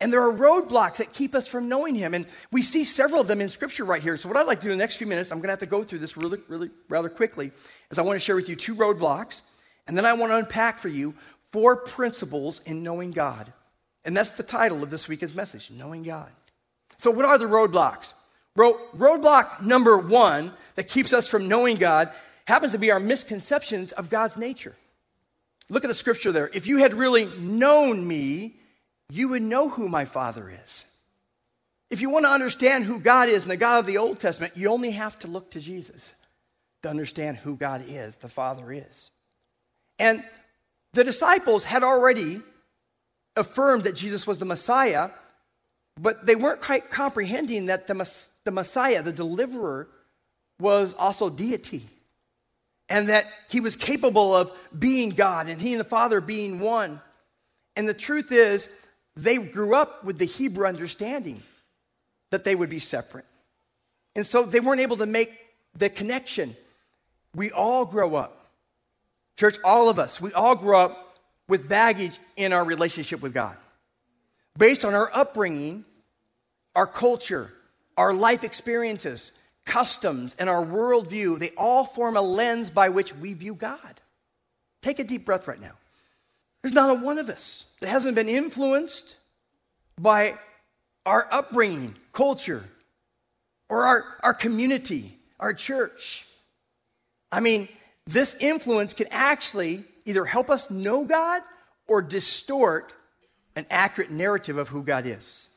And 0.00 0.12
there 0.12 0.22
are 0.22 0.32
roadblocks 0.32 0.96
that 0.96 1.12
keep 1.12 1.34
us 1.34 1.48
from 1.48 1.68
knowing 1.68 1.94
Him. 1.94 2.14
And 2.14 2.26
we 2.52 2.62
see 2.62 2.84
several 2.84 3.20
of 3.20 3.26
them 3.26 3.40
in 3.40 3.48
Scripture 3.48 3.84
right 3.84 4.02
here. 4.02 4.16
So, 4.16 4.28
what 4.28 4.36
I'd 4.36 4.46
like 4.46 4.60
to 4.60 4.66
do 4.66 4.72
in 4.72 4.78
the 4.78 4.82
next 4.82 4.96
few 4.96 5.06
minutes, 5.06 5.32
I'm 5.32 5.38
going 5.38 5.48
to 5.48 5.52
have 5.52 5.58
to 5.60 5.66
go 5.66 5.82
through 5.82 5.98
this 5.98 6.16
really, 6.16 6.38
really, 6.48 6.70
rather 6.88 7.08
quickly, 7.08 7.50
is 7.90 7.98
I 7.98 8.02
want 8.02 8.16
to 8.16 8.20
share 8.20 8.36
with 8.36 8.48
you 8.48 8.56
two 8.56 8.74
roadblocks, 8.74 9.42
and 9.86 9.96
then 9.96 10.04
I 10.04 10.12
want 10.12 10.30
to 10.30 10.36
unpack 10.36 10.78
for 10.78 10.88
you 10.88 11.14
four 11.50 11.76
principles 11.76 12.60
in 12.60 12.82
knowing 12.82 13.10
God. 13.10 13.50
And 14.04 14.16
that's 14.16 14.32
the 14.32 14.42
title 14.42 14.82
of 14.82 14.90
this 14.90 15.08
week's 15.08 15.34
message 15.34 15.70
Knowing 15.70 16.04
God. 16.04 16.30
So, 16.96 17.10
what 17.10 17.24
are 17.24 17.38
the 17.38 17.46
roadblocks? 17.46 18.14
roadblock 18.56 19.62
number 19.62 19.96
one 19.98 20.52
that 20.74 20.88
keeps 20.88 21.12
us 21.12 21.28
from 21.28 21.48
knowing 21.48 21.76
God 21.76 22.10
happens 22.46 22.72
to 22.72 22.78
be 22.78 22.90
our 22.90 22.98
misconceptions 22.98 23.92
of 23.92 24.10
God's 24.10 24.36
nature. 24.36 24.74
Look 25.68 25.84
at 25.84 25.88
the 25.88 25.94
scripture 25.94 26.32
there. 26.32 26.50
If 26.52 26.66
you 26.66 26.78
had 26.78 26.94
really 26.94 27.26
known 27.38 28.06
me, 28.06 28.57
you 29.10 29.28
would 29.28 29.42
know 29.42 29.68
who 29.68 29.88
my 29.88 30.04
Father 30.04 30.52
is. 30.64 30.84
If 31.90 32.02
you 32.02 32.10
want 32.10 32.26
to 32.26 32.30
understand 32.30 32.84
who 32.84 33.00
God 33.00 33.28
is 33.28 33.44
and 33.44 33.50
the 33.50 33.56
God 33.56 33.78
of 33.78 33.86
the 33.86 33.98
Old 33.98 34.20
Testament, 34.20 34.56
you 34.56 34.68
only 34.68 34.90
have 34.90 35.18
to 35.20 35.28
look 35.28 35.50
to 35.52 35.60
Jesus 35.60 36.14
to 36.82 36.90
understand 36.90 37.38
who 37.38 37.56
God 37.56 37.82
is, 37.86 38.16
the 38.16 38.28
Father 38.28 38.70
is. 38.70 39.10
And 39.98 40.22
the 40.92 41.04
disciples 41.04 41.64
had 41.64 41.82
already 41.82 42.40
affirmed 43.36 43.84
that 43.84 43.94
Jesus 43.94 44.26
was 44.26 44.38
the 44.38 44.44
Messiah, 44.44 45.10
but 45.98 46.26
they 46.26 46.36
weren't 46.36 46.60
quite 46.60 46.90
comprehending 46.90 47.66
that 47.66 47.86
the, 47.86 48.28
the 48.44 48.50
Messiah, 48.50 49.02
the 49.02 49.12
deliverer, 49.12 49.88
was 50.60 50.94
also 50.94 51.30
deity. 51.30 51.82
And 52.90 53.08
that 53.08 53.26
he 53.50 53.60
was 53.60 53.76
capable 53.76 54.34
of 54.34 54.50
being 54.76 55.10
God 55.10 55.48
and 55.48 55.60
he 55.60 55.72
and 55.72 55.80
the 55.80 55.84
Father 55.84 56.20
being 56.20 56.58
one. 56.58 57.00
And 57.76 57.86
the 57.86 57.94
truth 57.94 58.32
is, 58.32 58.74
they 59.18 59.36
grew 59.38 59.74
up 59.74 60.04
with 60.04 60.18
the 60.18 60.24
Hebrew 60.24 60.64
understanding 60.64 61.42
that 62.30 62.44
they 62.44 62.54
would 62.54 62.70
be 62.70 62.78
separate. 62.78 63.24
And 64.14 64.24
so 64.24 64.44
they 64.44 64.60
weren't 64.60 64.80
able 64.80 64.98
to 64.98 65.06
make 65.06 65.36
the 65.76 65.90
connection. 65.90 66.56
We 67.34 67.50
all 67.50 67.84
grow 67.84 68.14
up. 68.14 68.46
Church, 69.36 69.56
all 69.64 69.88
of 69.88 69.98
us, 69.98 70.20
we 70.20 70.32
all 70.32 70.54
grow 70.54 70.80
up 70.80 71.18
with 71.48 71.68
baggage 71.68 72.16
in 72.36 72.52
our 72.52 72.64
relationship 72.64 73.20
with 73.20 73.34
God. 73.34 73.56
Based 74.56 74.84
on 74.84 74.94
our 74.94 75.10
upbringing, 75.12 75.84
our 76.76 76.86
culture, 76.86 77.52
our 77.96 78.12
life 78.12 78.44
experiences, 78.44 79.32
customs, 79.64 80.36
and 80.36 80.48
our 80.48 80.64
worldview, 80.64 81.40
they 81.40 81.50
all 81.56 81.82
form 81.82 82.16
a 82.16 82.22
lens 82.22 82.70
by 82.70 82.88
which 82.88 83.16
we 83.16 83.34
view 83.34 83.54
God. 83.54 84.00
Take 84.80 85.00
a 85.00 85.04
deep 85.04 85.24
breath 85.24 85.48
right 85.48 85.60
now. 85.60 85.74
There's 86.62 86.74
not 86.74 86.90
a 86.90 86.94
one 86.94 87.18
of 87.18 87.28
us 87.28 87.66
that 87.80 87.88
hasn't 87.88 88.14
been 88.14 88.28
influenced 88.28 89.16
by 89.98 90.38
our 91.06 91.26
upbringing, 91.30 91.94
culture, 92.12 92.64
or 93.68 93.84
our, 93.84 94.04
our 94.22 94.34
community, 94.34 95.18
our 95.38 95.52
church. 95.52 96.26
I 97.30 97.40
mean, 97.40 97.68
this 98.06 98.36
influence 98.40 98.94
can 98.94 99.06
actually 99.10 99.84
either 100.04 100.24
help 100.24 100.50
us 100.50 100.70
know 100.70 101.04
God 101.04 101.42
or 101.86 102.02
distort 102.02 102.92
an 103.56 103.66
accurate 103.70 104.10
narrative 104.10 104.56
of 104.56 104.68
who 104.68 104.82
God 104.82 105.06
is. 105.06 105.48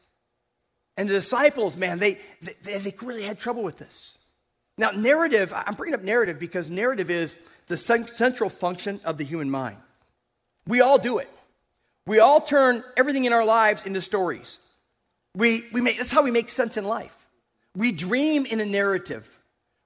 And 0.98 1.10
the 1.10 1.14
disciples, 1.14 1.78
man, 1.78 2.00
they, 2.00 2.18
they, 2.42 2.78
they 2.78 2.94
really 3.02 3.24
had 3.24 3.40
trouble 3.40 3.64
with 3.64 3.78
this. 3.78 4.18
Now, 4.78 4.92
narrative, 4.92 5.54
I'm 5.56 5.76
bringing 5.76 5.94
up 5.94 6.04
narrative 6.04 6.40
because 6.40 6.70
narrative 6.70 7.10
is 7.10 7.38
the 7.68 7.78
central 7.78 8.50
function 8.50 9.00
of 9.06 9.18
the 9.18 9.24
human 9.24 9.50
mind. 9.50 9.78
We 10.68 10.82
all 10.82 10.98
do 10.98 11.18
it. 11.18 11.30
We 12.06 12.20
all 12.20 12.42
turn 12.42 12.84
everything 12.98 13.26
in 13.26 13.34
our 13.34 13.46
lives 13.46 13.86
into 13.86 14.02
stories. 14.02 14.60
We, 15.36 15.64
we 15.72 15.82
make, 15.82 15.98
that's 15.98 16.12
how 16.12 16.24
we 16.24 16.32
make 16.32 16.50
sense 16.50 16.78
in 16.78 16.84
life. 16.84 17.28
We 17.76 17.92
dream 17.92 18.46
in 18.46 18.60
a 18.60 18.66
narrative. 18.66 19.40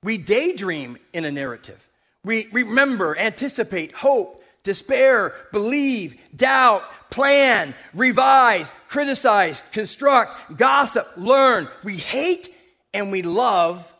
We 0.04 0.18
daydream 0.18 0.98
in 1.14 1.26
a 1.26 1.32
narrative. 1.32 1.88
We 2.24 2.48
remember, 2.52 3.18
anticipate, 3.18 3.92
hope, 3.92 4.44
despair, 4.64 5.34
believe, 5.52 6.20
doubt, 6.36 6.84
plan, 7.12 7.74
revise, 7.94 8.72
criticize, 8.88 9.64
construct, 9.72 10.58
gossip, 10.58 11.08
learn. 11.18 11.68
We 11.84 11.98
hate 11.98 12.50
and 12.94 13.12
we 13.12 13.22
love 13.22 13.94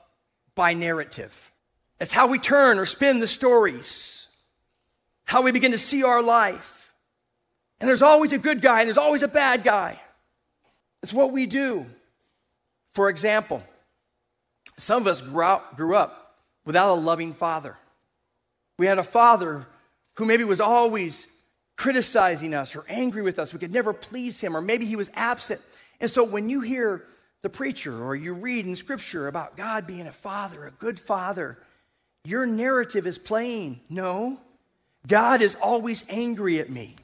by 0.56 0.74
narrative. 0.74 1.52
That's 2.00 2.12
how 2.12 2.28
we 2.28 2.40
turn 2.40 2.80
or 2.80 2.86
spin 2.86 3.20
the 3.20 3.28
stories, 3.28 4.25
how 5.26 5.42
we 5.42 5.52
begin 5.52 5.72
to 5.72 5.78
see 5.78 6.04
our 6.04 6.22
life. 6.22 6.94
And 7.80 7.90
there's 7.90 8.02
always 8.02 8.34
a 8.34 8.38
good 8.38 8.62
guy 8.62 8.82
and 8.82 8.88
there's 8.88 8.98
always 8.98 9.24
a 9.24 9.28
bad 9.28 9.64
guy. 9.64 10.00
It's 11.04 11.14
what 11.14 11.32
we 11.32 11.46
do. 11.46 11.86
For 12.94 13.10
example, 13.10 13.62
some 14.78 15.02
of 15.02 15.08
us 15.08 15.22
grew 15.22 15.46
up, 15.46 15.76
grew 15.76 15.96
up 15.96 16.38
without 16.66 16.94
a 16.94 17.00
loving 17.00 17.34
father. 17.34 17.78
We 18.80 18.86
had 18.86 18.98
a 18.98 19.04
father 19.04 19.68
who 20.16 20.26
maybe 20.26 20.44
was 20.44 20.62
always 20.62 21.28
criticizing 21.78 22.54
us 22.54 22.76
or 22.76 22.86
angry 22.88 23.22
with 23.22 23.38
us. 23.38 23.54
We 23.54 23.60
could 23.60 23.74
never 23.74 23.94
please 23.94 24.40
him, 24.40 24.56
or 24.56 24.62
maybe 24.62 24.86
he 24.86 24.96
was 24.96 25.12
absent. 25.14 25.62
And 26.00 26.10
so 26.10 26.24
when 26.24 26.50
you 26.50 26.62
hear 26.62 27.06
the 27.42 27.50
preacher 27.50 28.04
or 28.04 28.16
you 28.16 28.34
read 28.34 28.66
in 28.66 28.76
scripture 28.76 29.28
about 29.28 29.58
God 29.58 29.86
being 29.86 30.08
a 30.08 30.12
father, 30.12 30.66
a 30.66 30.72
good 30.72 31.00
father, 31.00 31.58
your 32.24 32.46
narrative 32.46 33.06
is 33.06 33.18
playing. 33.18 33.82
No, 33.90 34.40
God 35.08 35.42
is 35.42 35.56
always 35.56 36.06
angry 36.10 36.60
at 36.60 36.70
me. 36.70 36.96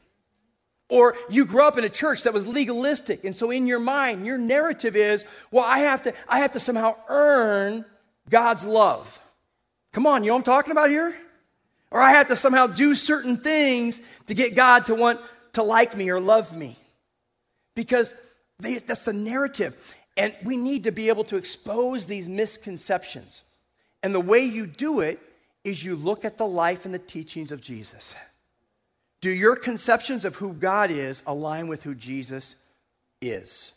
Or 0.89 1.15
you 1.29 1.45
grew 1.45 1.65
up 1.65 1.77
in 1.77 1.85
a 1.85 1.89
church 1.89 2.23
that 2.23 2.33
was 2.33 2.47
legalistic, 2.47 3.23
and 3.23 3.33
so 3.33 3.49
in 3.49 3.65
your 3.65 3.79
mind, 3.79 4.25
your 4.25 4.37
narrative 4.37 4.97
is, 4.97 5.25
well, 5.49 5.63
I 5.63 5.79
have 5.79 6.03
to, 6.03 6.13
I 6.27 6.39
have 6.39 6.51
to 6.51 6.59
somehow 6.59 6.95
earn 7.07 7.85
God's 8.29 8.65
love. 8.65 9.17
Come 9.93 10.05
on, 10.05 10.23
you 10.23 10.29
know 10.29 10.35
what 10.35 10.39
I'm 10.39 10.43
talking 10.43 10.71
about 10.71 10.89
here? 10.89 11.15
Or 11.91 12.01
I 12.01 12.11
have 12.11 12.27
to 12.27 12.35
somehow 12.35 12.67
do 12.67 12.93
certain 12.93 13.37
things 13.37 14.01
to 14.27 14.33
get 14.33 14.55
God 14.55 14.87
to 14.87 14.95
want 14.95 15.19
to 15.53 15.63
like 15.63 15.95
me 15.95 16.09
or 16.09 16.19
love 16.19 16.55
me. 16.55 16.77
Because 17.75 18.15
they, 18.59 18.77
that's 18.77 19.05
the 19.05 19.13
narrative. 19.13 19.77
And 20.17 20.35
we 20.43 20.57
need 20.57 20.85
to 20.85 20.91
be 20.91 21.07
able 21.09 21.23
to 21.25 21.37
expose 21.37 22.05
these 22.05 22.27
misconceptions. 22.27 23.43
And 24.03 24.13
the 24.13 24.19
way 24.19 24.43
you 24.43 24.65
do 24.65 25.01
it 25.01 25.19
is 25.63 25.83
you 25.83 25.95
look 25.95 26.25
at 26.25 26.37
the 26.37 26.47
life 26.47 26.85
and 26.85 26.93
the 26.93 26.99
teachings 26.99 27.51
of 27.51 27.61
Jesus. 27.61 28.15
Do 29.21 29.29
your 29.29 29.55
conceptions 29.55 30.25
of 30.25 30.35
who 30.37 30.53
God 30.53 30.89
is 30.89 31.23
align 31.27 31.67
with 31.67 31.83
who 31.83 31.93
Jesus 31.93 32.65
is 33.21 33.73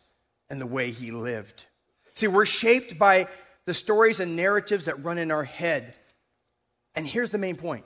and 0.48 0.60
the 0.60 0.66
way 0.66 0.90
he 0.90 1.10
lived? 1.10 1.66
See, 2.14 2.28
we're 2.28 2.46
shaped 2.46 2.98
by 2.98 3.28
the 3.66 3.74
stories 3.74 4.20
and 4.20 4.36
narratives 4.36 4.86
that 4.86 5.04
run 5.04 5.18
in 5.18 5.30
our 5.30 5.44
head. 5.44 5.94
And 6.94 7.06
here's 7.06 7.30
the 7.30 7.38
main 7.38 7.56
point 7.56 7.84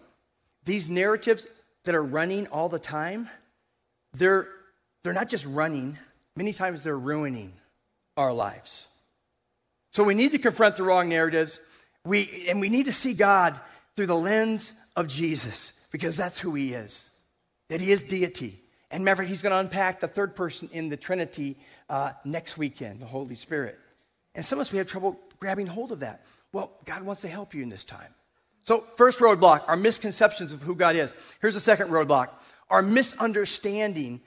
these 0.64 0.88
narratives 0.88 1.47
that 1.85 1.95
are 1.95 2.05
running 2.05 2.47
all 2.49 2.69
the 2.69 2.78
time, 2.78 3.28
they're, 4.12 4.49
they're 5.02 5.12
not 5.12 5.28
just 5.28 5.47
running, 5.47 5.99
many 6.37 6.52
times 6.52 6.83
they're 6.83 6.99
ruining 6.99 7.52
our 8.17 8.33
lives. 8.33 8.88
So 9.93 10.05
we 10.05 10.14
need 10.14 10.33
to 10.33 10.38
confront 10.38 10.76
the 10.76 10.83
wrong 10.83 11.09
narratives, 11.09 11.61
we, 12.05 12.45
and 12.49 12.61
we 12.61 12.69
need 12.69 12.85
to 12.85 12.93
see 12.93 13.14
God 13.14 13.59
through 13.99 14.07
the 14.07 14.14
lens 14.14 14.75
of 14.95 15.09
Jesus 15.09 15.85
because 15.90 16.17
that's 16.17 16.38
who 16.38 16.55
he 16.55 16.73
is, 16.73 17.19
that 17.69 17.81
he 17.81 17.90
is 17.90 18.05
deity. 18.05 18.55
And 18.93 19.00
remember, 19.00 19.25
he's 19.25 19.43
going 19.43 19.50
to 19.50 19.59
unpack 19.59 19.99
the 19.99 20.07
third 20.07 20.37
person 20.37 20.69
in 20.73 20.88
the 20.88 20.97
Trinity 20.97 21.57
uh, 21.90 22.12
next 22.25 22.57
weekend, 22.57 23.00
the 23.00 23.07
Holy 23.07 23.35
Spirit. 23.35 23.76
And 24.37 24.45
some 24.45 24.59
of 24.59 24.61
us, 24.61 24.73
we 24.73 24.78
have 24.78 24.87
trouble 24.87 25.19
grabbing 25.40 25.67
hold 25.67 25.90
of 25.90 25.99
that. 25.99 26.25
Well, 26.52 26.71
God 26.85 27.02
wants 27.02 27.23
to 27.23 27.28
help 27.28 27.55
you 27.55 27.62
in 27.64 27.71
this 27.71 27.85
time. 27.85 28.14
So, 28.62 28.83
first 28.83 29.19
roadblock, 29.19 29.64
our 29.67 29.76
misconceptions 29.76 30.52
of 30.52 30.62
who 30.62 30.76
God 30.76 30.95
is. 30.95 31.17
Here's 31.40 31.55
the 31.55 31.61
second 31.61 31.88
roadblock 31.88 32.28
our 32.71 32.83
misunderstanding 32.83 34.21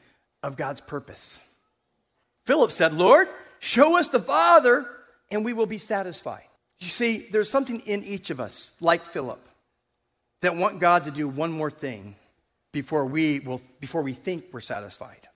of 0.43 0.57
God's 0.57 0.81
purpose. 0.81 1.39
Philip 2.45 2.71
said, 2.71 2.93
Lord, 2.93 3.29
show 3.59 3.97
us 3.97 4.09
the 4.09 4.19
Father, 4.19 4.85
and 5.31 5.45
we 5.45 5.53
will 5.53 5.65
be 5.65 5.77
satisfied. 5.77 6.43
You 6.79 6.87
see, 6.87 7.19
there's 7.31 7.49
something 7.49 7.79
in 7.85 8.03
each 8.03 8.31
of 8.31 8.41
us, 8.41 8.75
like 8.81 9.05
Philip, 9.05 9.47
that 10.41 10.55
want 10.55 10.79
God 10.79 11.05
to 11.05 11.11
do 11.11 11.27
one 11.27 11.51
more 11.51 11.71
thing 11.71 12.15
before 12.71 13.05
we, 13.05 13.39
will, 13.39 13.61
before 13.79 14.01
we 14.01 14.13
think 14.13 14.45
we're 14.51 14.61
satisfied. 14.61 15.27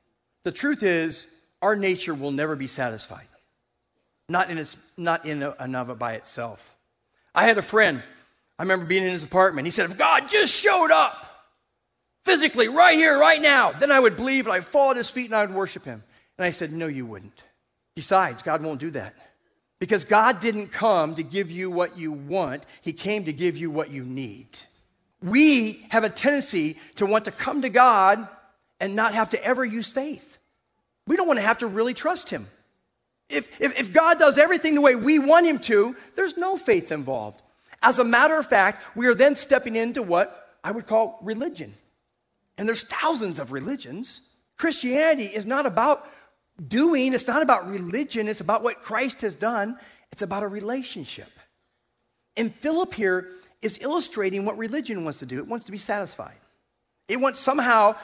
The 0.43 0.51
truth 0.51 0.83
is, 0.83 1.27
our 1.61 1.75
nature 1.75 2.13
will 2.13 2.31
never 2.31 2.55
be 2.55 2.67
satisfied, 2.67 3.27
not 4.29 4.49
in, 4.49 4.57
its, 4.57 4.77
not 4.97 5.25
in 5.25 5.43
and 5.43 5.75
of 5.75 5.89
it 5.89 5.99
by 5.99 6.13
itself. 6.13 6.75
I 7.33 7.45
had 7.45 7.57
a 7.57 7.63
friend 7.63 8.01
I 8.57 8.63
remember 8.63 8.85
being 8.85 9.03
in 9.03 9.09
his 9.09 9.23
apartment. 9.23 9.67
He 9.67 9.71
said, 9.71 9.89
If 9.89 9.97
God 9.97 10.29
just 10.29 10.53
showed 10.53 10.91
up 10.91 11.25
physically 12.23 12.67
right 12.67 12.95
here, 12.95 13.19
right 13.19 13.41
now, 13.41 13.71
then 13.71 13.91
I 13.91 13.99
would 13.99 14.15
believe 14.15 14.45
and 14.45 14.53
I'd 14.53 14.63
fall 14.63 14.91
at 14.91 14.97
his 14.97 15.09
feet 15.09 15.25
and 15.25 15.35
I 15.35 15.45
would 15.45 15.53
worship 15.53 15.83
him. 15.83 16.03
And 16.37 16.45
I 16.45 16.51
said, 16.51 16.71
No, 16.71 16.87
you 16.87 17.05
wouldn't. 17.05 17.43
Besides, 17.95 18.41
God 18.41 18.63
won't 18.63 18.79
do 18.79 18.91
that. 18.91 19.13
Because 19.79 20.05
God 20.05 20.39
didn't 20.39 20.67
come 20.67 21.15
to 21.15 21.23
give 21.23 21.51
you 21.51 21.69
what 21.69 21.97
you 21.97 22.11
want, 22.11 22.65
He 22.81 22.93
came 22.93 23.25
to 23.25 23.33
give 23.33 23.57
you 23.57 23.69
what 23.69 23.89
you 23.89 24.03
need. 24.03 24.47
We 25.25 25.85
have 25.89 26.03
a 26.03 26.09
tendency 26.09 26.77
to 26.95 27.07
want 27.07 27.25
to 27.25 27.31
come 27.31 27.63
to 27.63 27.69
God 27.69 28.27
and 28.79 28.95
not 28.95 29.15
have 29.15 29.31
to 29.31 29.43
ever 29.43 29.65
use 29.65 29.91
faith. 29.91 30.37
We 31.07 31.15
don't 31.15 31.27
want 31.27 31.39
to 31.39 31.45
have 31.45 31.57
to 31.59 31.67
really 31.67 31.95
trust 31.95 32.29
Him. 32.29 32.47
If, 33.27 33.59
if, 33.59 33.79
if 33.79 33.91
God 33.91 34.19
does 34.19 34.37
everything 34.37 34.75
the 34.75 34.81
way 34.81 34.95
we 34.95 35.17
want 35.17 35.47
Him 35.47 35.57
to, 35.59 35.95
there's 36.15 36.37
no 36.37 36.55
faith 36.55 36.91
involved. 36.91 37.41
As 37.81 37.97
a 37.97 38.03
matter 38.03 38.37
of 38.37 38.45
fact, 38.45 38.83
we 38.95 39.07
are 39.07 39.15
then 39.15 39.35
stepping 39.35 39.75
into 39.75 40.03
what 40.03 40.57
I 40.63 40.71
would 40.71 40.85
call 40.85 41.17
religion. 41.23 41.73
And 42.57 42.67
there's 42.67 42.83
thousands 42.83 43.39
of 43.39 43.51
religions. 43.51 44.31
Christianity 44.57 45.25
is 45.25 45.47
not 45.47 45.65
about 45.65 46.07
doing, 46.67 47.15
it's 47.15 47.27
not 47.27 47.41
about 47.41 47.67
religion, 47.67 48.27
it's 48.27 48.41
about 48.41 48.63
what 48.63 48.81
Christ 48.81 49.21
has 49.21 49.35
done. 49.35 49.75
It's 50.11 50.21
about 50.21 50.43
a 50.43 50.47
relationship. 50.47 51.31
And 52.37 52.53
Philip 52.53 52.93
here 52.93 53.27
is 53.61 53.81
illustrating 53.81 54.45
what 54.45 54.57
religion 54.57 55.03
wants 55.03 55.19
to 55.19 55.25
do. 55.25 55.39
It 55.39 55.47
wants 55.47 55.65
to 55.65 55.71
be 55.71 55.77
satisfied. 55.77 56.35
It 57.07 57.17
wants 57.17 57.39
somehow 57.39 57.95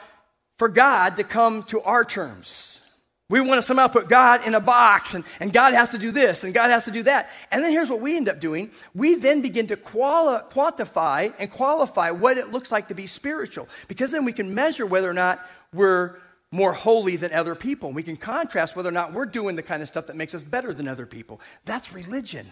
for 0.58 0.68
God 0.68 1.16
to 1.16 1.24
come 1.24 1.62
to 1.64 1.80
our 1.82 2.04
terms. 2.04 2.78
We 3.32 3.40
want 3.40 3.58
to 3.58 3.62
somehow 3.62 3.88
put 3.88 4.10
God 4.10 4.46
in 4.46 4.54
a 4.54 4.60
box, 4.60 5.14
and, 5.14 5.24
and 5.40 5.52
God 5.54 5.72
has 5.72 5.88
to 5.90 5.98
do 5.98 6.10
this, 6.10 6.44
and 6.44 6.52
God 6.52 6.68
has 6.68 6.84
to 6.84 6.90
do 6.90 7.02
that. 7.04 7.30
And 7.50 7.64
then 7.64 7.70
here's 7.70 7.88
what 7.88 8.00
we 8.00 8.14
end 8.14 8.28
up 8.28 8.40
doing 8.40 8.70
we 8.94 9.14
then 9.14 9.40
begin 9.40 9.68
to 9.68 9.76
quali- 9.76 10.42
quantify 10.50 11.32
and 11.38 11.50
qualify 11.50 12.10
what 12.10 12.36
it 12.36 12.50
looks 12.50 12.70
like 12.70 12.88
to 12.88 12.94
be 12.94 13.06
spiritual, 13.06 13.68
because 13.88 14.10
then 14.10 14.26
we 14.26 14.34
can 14.34 14.54
measure 14.54 14.84
whether 14.84 15.08
or 15.08 15.14
not 15.14 15.40
we're 15.72 16.16
more 16.50 16.74
holy 16.74 17.16
than 17.16 17.32
other 17.32 17.54
people. 17.54 17.90
We 17.92 18.02
can 18.02 18.18
contrast 18.18 18.76
whether 18.76 18.90
or 18.90 18.92
not 18.92 19.14
we're 19.14 19.24
doing 19.24 19.56
the 19.56 19.62
kind 19.62 19.80
of 19.80 19.88
stuff 19.88 20.08
that 20.08 20.16
makes 20.16 20.34
us 20.34 20.42
better 20.42 20.74
than 20.74 20.86
other 20.86 21.06
people. 21.06 21.40
That's 21.64 21.94
religion, 21.94 22.46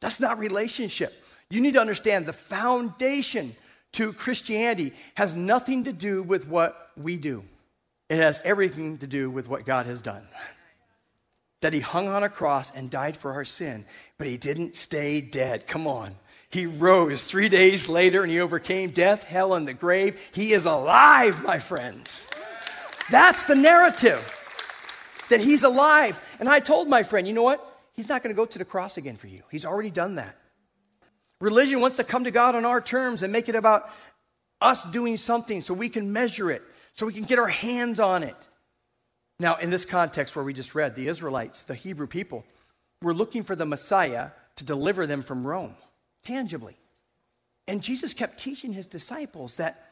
that's 0.00 0.20
not 0.20 0.38
relationship. 0.38 1.12
You 1.50 1.60
need 1.60 1.74
to 1.74 1.80
understand 1.80 2.26
the 2.26 2.32
foundation 2.32 3.54
to 3.92 4.12
Christianity 4.12 4.92
has 5.14 5.34
nothing 5.34 5.84
to 5.84 5.92
do 5.92 6.22
with 6.22 6.48
what 6.48 6.90
we 6.96 7.16
do. 7.16 7.44
It 8.08 8.16
has 8.16 8.40
everything 8.44 8.98
to 8.98 9.06
do 9.06 9.30
with 9.30 9.48
what 9.48 9.64
God 9.64 9.86
has 9.86 10.02
done. 10.02 10.22
That 11.60 11.72
he 11.72 11.80
hung 11.80 12.08
on 12.08 12.22
a 12.22 12.28
cross 12.28 12.74
and 12.74 12.90
died 12.90 13.16
for 13.16 13.32
our 13.32 13.44
sin, 13.44 13.84
but 14.18 14.26
he 14.26 14.36
didn't 14.36 14.76
stay 14.76 15.20
dead. 15.20 15.66
Come 15.66 15.86
on. 15.86 16.14
He 16.50 16.66
rose 16.66 17.24
three 17.24 17.48
days 17.48 17.88
later 17.88 18.22
and 18.22 18.30
he 18.30 18.40
overcame 18.40 18.90
death, 18.90 19.24
hell, 19.24 19.54
and 19.54 19.66
the 19.66 19.74
grave. 19.74 20.30
He 20.34 20.52
is 20.52 20.66
alive, 20.66 21.42
my 21.42 21.58
friends. 21.58 22.26
That's 23.10 23.44
the 23.44 23.56
narrative 23.56 24.22
that 25.30 25.40
he's 25.40 25.64
alive. 25.64 26.20
And 26.38 26.48
I 26.48 26.60
told 26.60 26.88
my 26.88 27.02
friend, 27.02 27.26
you 27.26 27.32
know 27.32 27.42
what? 27.42 27.66
He's 27.92 28.08
not 28.08 28.22
going 28.22 28.34
to 28.34 28.36
go 28.36 28.46
to 28.46 28.58
the 28.58 28.64
cross 28.64 28.96
again 28.96 29.16
for 29.16 29.26
you. 29.26 29.42
He's 29.50 29.64
already 29.64 29.90
done 29.90 30.16
that. 30.16 30.36
Religion 31.44 31.78
wants 31.80 31.98
to 31.98 32.04
come 32.04 32.24
to 32.24 32.30
God 32.30 32.54
on 32.54 32.64
our 32.64 32.80
terms 32.80 33.22
and 33.22 33.30
make 33.30 33.50
it 33.50 33.54
about 33.54 33.90
us 34.62 34.82
doing 34.86 35.18
something 35.18 35.60
so 35.60 35.74
we 35.74 35.90
can 35.90 36.10
measure 36.10 36.50
it 36.50 36.62
so 36.94 37.04
we 37.04 37.12
can 37.12 37.24
get 37.24 37.38
our 37.38 37.48
hands 37.48 38.00
on 38.00 38.22
it. 38.22 38.36
Now, 39.38 39.56
in 39.56 39.68
this 39.68 39.84
context 39.84 40.34
where 40.34 40.44
we 40.44 40.54
just 40.54 40.74
read, 40.74 40.94
the 40.94 41.08
Israelites, 41.08 41.64
the 41.64 41.74
Hebrew 41.74 42.06
people, 42.06 42.46
were 43.02 43.12
looking 43.12 43.42
for 43.42 43.54
the 43.54 43.66
Messiah 43.66 44.30
to 44.56 44.64
deliver 44.64 45.06
them 45.06 45.20
from 45.20 45.46
Rome, 45.46 45.74
tangibly. 46.24 46.78
And 47.68 47.82
Jesus 47.82 48.14
kept 48.14 48.38
teaching 48.38 48.72
his 48.72 48.86
disciples 48.86 49.58
that 49.58 49.90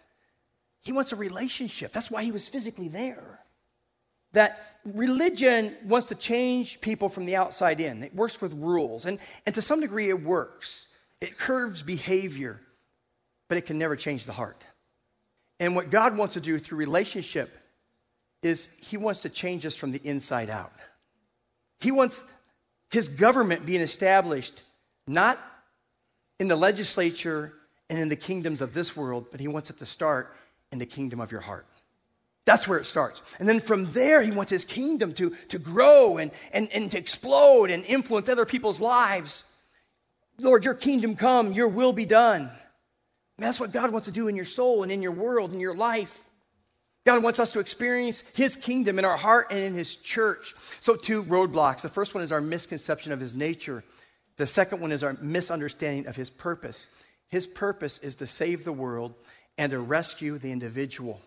he 0.81 0.93
wants 0.93 1.13
a 1.13 1.17
relationship. 1.17 1.93
That's 1.93 2.11
why 2.11 2.23
he 2.23 2.33
was 2.33 2.49
physically 2.49 2.89
there. 2.89 3.41
That 4.33 4.79
religion 4.87 5.77
wants 5.85 6.07
to 6.09 6.15
change 6.15 6.81
people 6.81 7.11
from 7.11 7.27
the 7.27 7.37
outside 7.37 7.79
in. 7.79 8.03
It 8.03 8.15
works 8.15 8.41
with 8.41 8.55
rules. 8.55 9.05
And, 9.05 9.19
and 9.45 9.55
to 9.55 9.61
some 9.61 9.81
degree, 9.81 10.09
it 10.09 10.23
works. 10.23 10.89
It 11.23 11.39
curves 11.39 11.85
behavior, 11.85 12.61
but 13.47 13.57
it 13.57 13.65
can 13.65 13.79
never 13.79 13.95
change 13.95 14.27
the 14.27 14.33
heart. 14.33 14.65
And 15.61 15.77
what 15.77 15.89
God 15.89 16.17
wants 16.17 16.35
to 16.35 16.41
do 16.41 16.59
through 16.59 16.79
relationship 16.79 17.57
is 18.43 18.69
He 18.81 18.97
wants 18.97 19.23
to 19.23 19.29
change 19.29 19.65
us 19.65 19.77
from 19.77 19.93
the 19.93 20.01
inside 20.03 20.51
out. 20.51 20.73
He 21.79 21.93
wants 21.93 22.25
His 22.91 23.07
government 23.07 23.65
being 23.65 23.83
established 23.83 24.65
not 25.07 25.39
in 26.41 26.49
the 26.49 26.57
legislature 26.57 27.53
and 27.89 28.01
in 28.01 28.09
the 28.09 28.17
kingdoms 28.17 28.61
of 28.61 28.75
this 28.75 28.97
world, 28.97 29.27
but 29.31 29.39
He 29.39 29.47
wants 29.47 29.71
it 29.71 29.79
to 29.79 29.87
start 29.87 30.35
in 30.73 30.81
the 30.81 30.87
kingdom 30.87 31.21
of 31.21 31.31
your 31.31 31.43
heart. 31.43 31.69
That's 32.47 32.67
where 32.67 32.81
it 32.81 32.85
starts. 32.87 33.23
And 33.39 33.49
then 33.49 33.61
from 33.61 33.85
there, 33.93 34.23
he 34.23 34.33
wants 34.33 34.51
his 34.51 34.65
kingdom 34.65 35.13
to, 35.13 35.37
to 35.51 35.61
grow 35.61 36.17
and, 36.17 36.33
and, 36.53 36.69
and 36.73 36.91
to 36.91 36.99
explode 36.99 37.71
and 37.71 37.85
influence 37.85 38.29
other 38.29 38.45
people's 38.45 38.81
lives. 38.81 39.45
Lord, 40.43 40.65
your 40.65 40.75
kingdom 40.75 41.15
come, 41.17 41.53
your 41.53 41.69
will 41.69 41.93
be 41.93 42.07
done. 42.07 42.43
And 42.43 43.47
that's 43.47 43.61
what 43.61 43.73
God 43.73 43.91
wants 43.91 44.09
to 44.09 44.13
do 44.13 44.29
in 44.29 44.37
your 44.37 44.45
soul 44.45 44.83
and 44.83 44.93
in 44.93 45.03
your 45.03 45.13
world, 45.13 45.53
and 45.53 45.61
your 45.61 45.75
life. 45.75 46.21
God 47.05 47.23
wants 47.23 47.41
us 47.41 47.53
to 47.53 47.61
experience 47.61 48.21
his 48.35 48.57
kingdom 48.57 48.99
in 48.99 49.05
our 49.05 49.17
heart 49.17 49.49
and 49.51 49.59
in 49.59 49.75
his 49.75 49.97
church. 49.97 50.55
So, 50.81 50.95
two 50.95 51.25
roadblocks. 51.25 51.81
The 51.81 51.89
first 51.89 52.15
one 52.15 52.23
is 52.23 52.31
our 52.31 52.41
misconception 52.41 53.13
of 53.13 53.21
his 53.21 53.35
nature, 53.35 53.83
the 54.37 54.47
second 54.47 54.81
one 54.81 54.93
is 54.93 55.03
our 55.03 55.17
misunderstanding 55.21 56.07
of 56.07 56.17
his 56.17 56.31
purpose. 56.31 56.87
His 57.29 57.47
purpose 57.47 57.99
is 57.99 58.17
to 58.17 58.27
save 58.27 58.65
the 58.65 58.73
world 58.73 59.15
and 59.57 59.71
to 59.73 59.79
rescue 59.79 60.39
the 60.39 60.53
individual. 60.53 61.21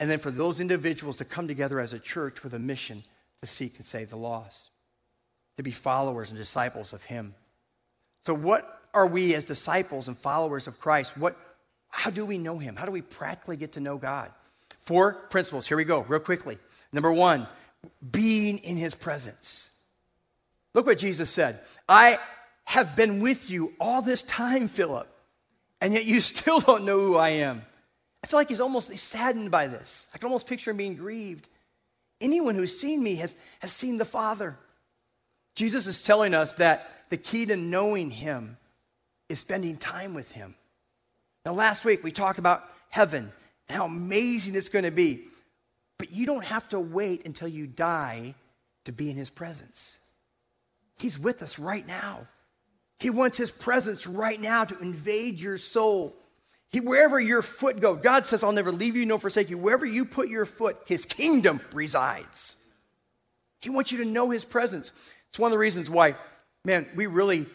And 0.00 0.10
then 0.10 0.18
for 0.18 0.30
those 0.30 0.60
individuals 0.60 1.18
to 1.18 1.24
come 1.24 1.46
together 1.46 1.80
as 1.80 1.92
a 1.92 1.98
church 1.98 2.42
with 2.42 2.54
a 2.54 2.58
mission 2.58 3.02
to 3.40 3.46
seek 3.46 3.76
and 3.76 3.84
save 3.84 4.10
the 4.10 4.16
lost, 4.16 4.70
to 5.56 5.62
be 5.62 5.70
followers 5.70 6.30
and 6.30 6.38
disciples 6.38 6.92
of 6.92 7.04
him. 7.04 7.34
So, 8.26 8.34
what 8.34 8.80
are 8.94 9.06
we 9.06 9.34
as 9.34 9.44
disciples 9.44 10.08
and 10.08 10.16
followers 10.16 10.66
of 10.66 10.78
Christ? 10.78 11.16
What, 11.16 11.36
how 11.88 12.10
do 12.10 12.24
we 12.24 12.38
know 12.38 12.58
him? 12.58 12.76
How 12.76 12.86
do 12.86 12.92
we 12.92 13.02
practically 13.02 13.56
get 13.56 13.72
to 13.72 13.80
know 13.80 13.98
God? 13.98 14.30
Four 14.80 15.12
principles. 15.30 15.66
Here 15.66 15.76
we 15.76 15.84
go, 15.84 16.02
real 16.02 16.20
quickly. 16.20 16.58
Number 16.92 17.12
one, 17.12 17.46
being 18.10 18.58
in 18.58 18.76
his 18.76 18.94
presence. 18.94 19.70
Look 20.74 20.86
what 20.86 20.98
Jesus 20.98 21.30
said 21.30 21.60
I 21.88 22.18
have 22.64 22.96
been 22.96 23.20
with 23.20 23.50
you 23.50 23.74
all 23.78 24.00
this 24.00 24.22
time, 24.22 24.68
Philip, 24.68 25.08
and 25.80 25.92
yet 25.92 26.06
you 26.06 26.20
still 26.20 26.60
don't 26.60 26.84
know 26.84 27.00
who 27.00 27.16
I 27.16 27.30
am. 27.30 27.62
I 28.22 28.26
feel 28.26 28.40
like 28.40 28.48
he's 28.48 28.60
almost 28.60 28.96
saddened 28.96 29.50
by 29.50 29.66
this. 29.66 30.08
I 30.14 30.18
can 30.18 30.26
almost 30.26 30.46
picture 30.46 30.70
him 30.70 30.78
being 30.78 30.94
grieved. 30.94 31.46
Anyone 32.22 32.54
who's 32.54 32.78
seen 32.78 33.02
me 33.02 33.16
has, 33.16 33.36
has 33.58 33.70
seen 33.70 33.98
the 33.98 34.06
Father. 34.06 34.56
Jesus 35.54 35.86
is 35.86 36.02
telling 36.02 36.32
us 36.32 36.54
that 36.54 36.90
the 37.10 37.16
key 37.16 37.46
to 37.46 37.56
knowing 37.56 38.10
him 38.10 38.56
is 39.28 39.40
spending 39.40 39.76
time 39.76 40.14
with 40.14 40.32
him. 40.32 40.54
Now, 41.44 41.52
last 41.52 41.84
week 41.84 42.02
we 42.02 42.10
talked 42.10 42.38
about 42.38 42.64
heaven 42.90 43.32
and 43.68 43.76
how 43.76 43.86
amazing 43.86 44.54
it's 44.54 44.68
going 44.68 44.84
to 44.84 44.90
be. 44.90 45.24
But 45.98 46.12
you 46.12 46.26
don't 46.26 46.44
have 46.44 46.68
to 46.70 46.80
wait 46.80 47.24
until 47.26 47.48
you 47.48 47.66
die 47.66 48.34
to 48.84 48.92
be 48.92 49.10
in 49.10 49.16
his 49.16 49.30
presence. 49.30 50.10
He's 50.98 51.18
with 51.18 51.42
us 51.42 51.58
right 51.58 51.86
now. 51.86 52.26
He 52.98 53.10
wants 53.10 53.36
his 53.36 53.50
presence 53.50 54.06
right 54.06 54.40
now 54.40 54.64
to 54.64 54.78
invade 54.78 55.40
your 55.40 55.58
soul. 55.58 56.14
He, 56.70 56.80
wherever 56.80 57.20
your 57.20 57.42
foot 57.42 57.80
goes, 57.80 58.00
God 58.02 58.26
says, 58.26 58.42
I'll 58.42 58.52
never 58.52 58.72
leave 58.72 58.96
you 58.96 59.06
nor 59.06 59.18
forsake 59.18 59.50
you. 59.50 59.58
Wherever 59.58 59.86
you 59.86 60.04
put 60.04 60.28
your 60.28 60.46
foot, 60.46 60.78
his 60.86 61.06
kingdom 61.06 61.60
resides. 61.72 62.56
He 63.60 63.70
wants 63.70 63.92
you 63.92 63.98
to 63.98 64.04
know 64.04 64.30
his 64.30 64.44
presence. 64.44 64.92
It's 65.28 65.38
one 65.38 65.48
of 65.48 65.52
the 65.52 65.58
reasons 65.58 65.88
why, 65.88 66.16
man, 66.64 66.88
we 66.94 67.06
really 67.06 67.46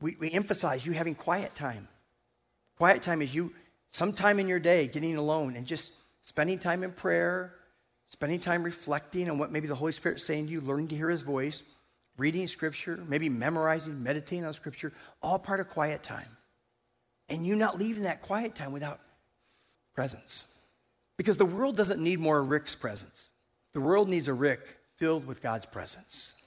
we, 0.00 0.16
we 0.18 0.30
emphasize 0.30 0.86
you 0.86 0.92
having 0.92 1.14
quiet 1.14 1.54
time. 1.54 1.88
Quiet 2.76 3.02
time 3.02 3.22
is 3.22 3.34
you 3.34 3.52
sometime 3.88 4.38
in 4.38 4.46
your 4.46 4.60
day 4.60 4.86
getting 4.86 5.16
alone 5.16 5.56
and 5.56 5.66
just 5.66 5.92
spending 6.20 6.58
time 6.58 6.84
in 6.84 6.92
prayer, 6.92 7.54
spending 8.06 8.38
time 8.38 8.62
reflecting 8.62 9.28
on 9.28 9.38
what 9.38 9.50
maybe 9.50 9.66
the 9.66 9.74
Holy 9.74 9.92
Spirit's 9.92 10.24
saying 10.24 10.46
to 10.46 10.52
you, 10.52 10.60
learning 10.60 10.88
to 10.88 10.96
hear 10.96 11.10
his 11.10 11.22
voice, 11.22 11.64
reading 12.16 12.46
scripture, 12.46 12.98
maybe 13.08 13.28
memorizing, 13.28 14.02
meditating 14.02 14.44
on 14.44 14.52
scripture, 14.52 14.92
all 15.22 15.38
part 15.38 15.60
of 15.60 15.68
quiet 15.68 16.02
time 16.02 16.28
and 17.28 17.46
you 17.46 17.54
not 17.54 17.78
leaving 17.78 18.04
that 18.04 18.22
quiet 18.22 18.54
time 18.54 18.72
without 18.72 19.00
presence. 19.94 20.60
Because 21.16 21.36
the 21.36 21.46
world 21.46 21.76
doesn't 21.76 22.02
need 22.02 22.18
more 22.18 22.42
Rick's 22.42 22.74
presence. 22.74 23.32
The 23.72 23.80
world 23.80 24.08
needs 24.08 24.28
a 24.28 24.34
Rick 24.34 24.60
filled 24.96 25.26
with 25.26 25.42
God's 25.42 25.66
presence. 25.66 26.37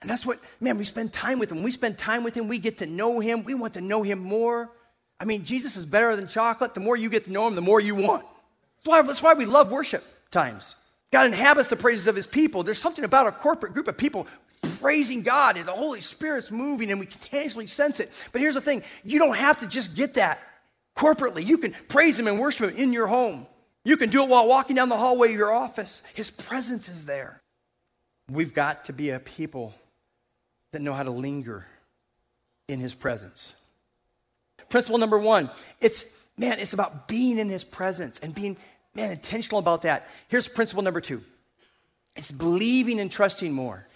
And 0.00 0.10
that's 0.10 0.24
what, 0.24 0.38
man, 0.60 0.78
we 0.78 0.84
spend 0.84 1.12
time 1.12 1.38
with 1.38 1.50
him. 1.50 1.62
We 1.62 1.72
spend 1.72 1.98
time 1.98 2.22
with 2.22 2.36
him, 2.36 2.48
we 2.48 2.58
get 2.58 2.78
to 2.78 2.86
know 2.86 3.20
him. 3.20 3.44
We 3.44 3.54
want 3.54 3.74
to 3.74 3.80
know 3.80 4.02
him 4.02 4.18
more. 4.18 4.70
I 5.20 5.24
mean, 5.24 5.44
Jesus 5.44 5.76
is 5.76 5.84
better 5.84 6.14
than 6.14 6.28
chocolate. 6.28 6.74
The 6.74 6.80
more 6.80 6.96
you 6.96 7.10
get 7.10 7.24
to 7.24 7.32
know 7.32 7.46
him, 7.48 7.54
the 7.54 7.60
more 7.60 7.80
you 7.80 7.96
want. 7.96 8.24
That's 8.76 8.88
why, 8.88 9.02
that's 9.02 9.22
why 9.22 9.34
we 9.34 9.46
love 9.46 9.72
worship 9.72 10.04
times. 10.30 10.76
God 11.10 11.26
inhabits 11.26 11.68
the 11.68 11.76
praises 11.76 12.06
of 12.06 12.14
his 12.14 12.26
people. 12.26 12.62
There's 12.62 12.78
something 12.78 13.04
about 13.04 13.26
a 13.26 13.32
corporate 13.32 13.72
group 13.72 13.88
of 13.88 13.96
people 13.96 14.28
praising 14.80 15.22
God 15.22 15.56
and 15.56 15.66
the 15.66 15.72
Holy 15.72 16.00
Spirit's 16.00 16.50
moving 16.50 16.90
and 16.90 17.00
we 17.00 17.06
continuously 17.06 17.66
sense 17.66 17.98
it. 17.98 18.12
But 18.32 18.40
here's 18.40 18.54
the 18.54 18.60
thing 18.60 18.82
you 19.02 19.18
don't 19.18 19.36
have 19.36 19.60
to 19.60 19.66
just 19.66 19.96
get 19.96 20.14
that 20.14 20.40
corporately. 20.96 21.44
You 21.44 21.58
can 21.58 21.74
praise 21.88 22.18
Him 22.18 22.28
and 22.28 22.38
worship 22.38 22.70
Him 22.70 22.76
in 22.76 22.92
your 22.92 23.06
home. 23.06 23.46
You 23.84 23.96
can 23.96 24.10
do 24.10 24.22
it 24.22 24.28
while 24.28 24.46
walking 24.46 24.76
down 24.76 24.88
the 24.88 24.96
hallway 24.96 25.30
of 25.30 25.38
your 25.38 25.52
office. 25.52 26.02
His 26.14 26.30
presence 26.30 26.88
is 26.88 27.06
there. 27.06 27.40
We've 28.30 28.52
got 28.52 28.84
to 28.84 28.92
be 28.92 29.10
a 29.10 29.18
people 29.18 29.74
that 30.72 30.82
know 30.82 30.92
how 30.92 31.02
to 31.02 31.10
linger 31.10 31.66
in 32.68 32.78
His 32.78 32.94
presence. 32.94 33.66
Principle 34.68 34.98
number 34.98 35.18
one 35.18 35.50
it's, 35.80 36.22
man, 36.36 36.58
it's 36.58 36.72
about 36.72 37.08
being 37.08 37.38
in 37.38 37.48
His 37.48 37.64
presence 37.64 38.18
and 38.20 38.34
being, 38.34 38.56
man, 38.94 39.12
intentional 39.12 39.58
about 39.58 39.82
that. 39.82 40.08
Here's 40.28 40.48
principle 40.48 40.82
number 40.82 41.00
two 41.00 41.22
it's 42.16 42.32
believing 42.32 42.98
and 43.00 43.10
trusting 43.10 43.52
more. 43.52 43.86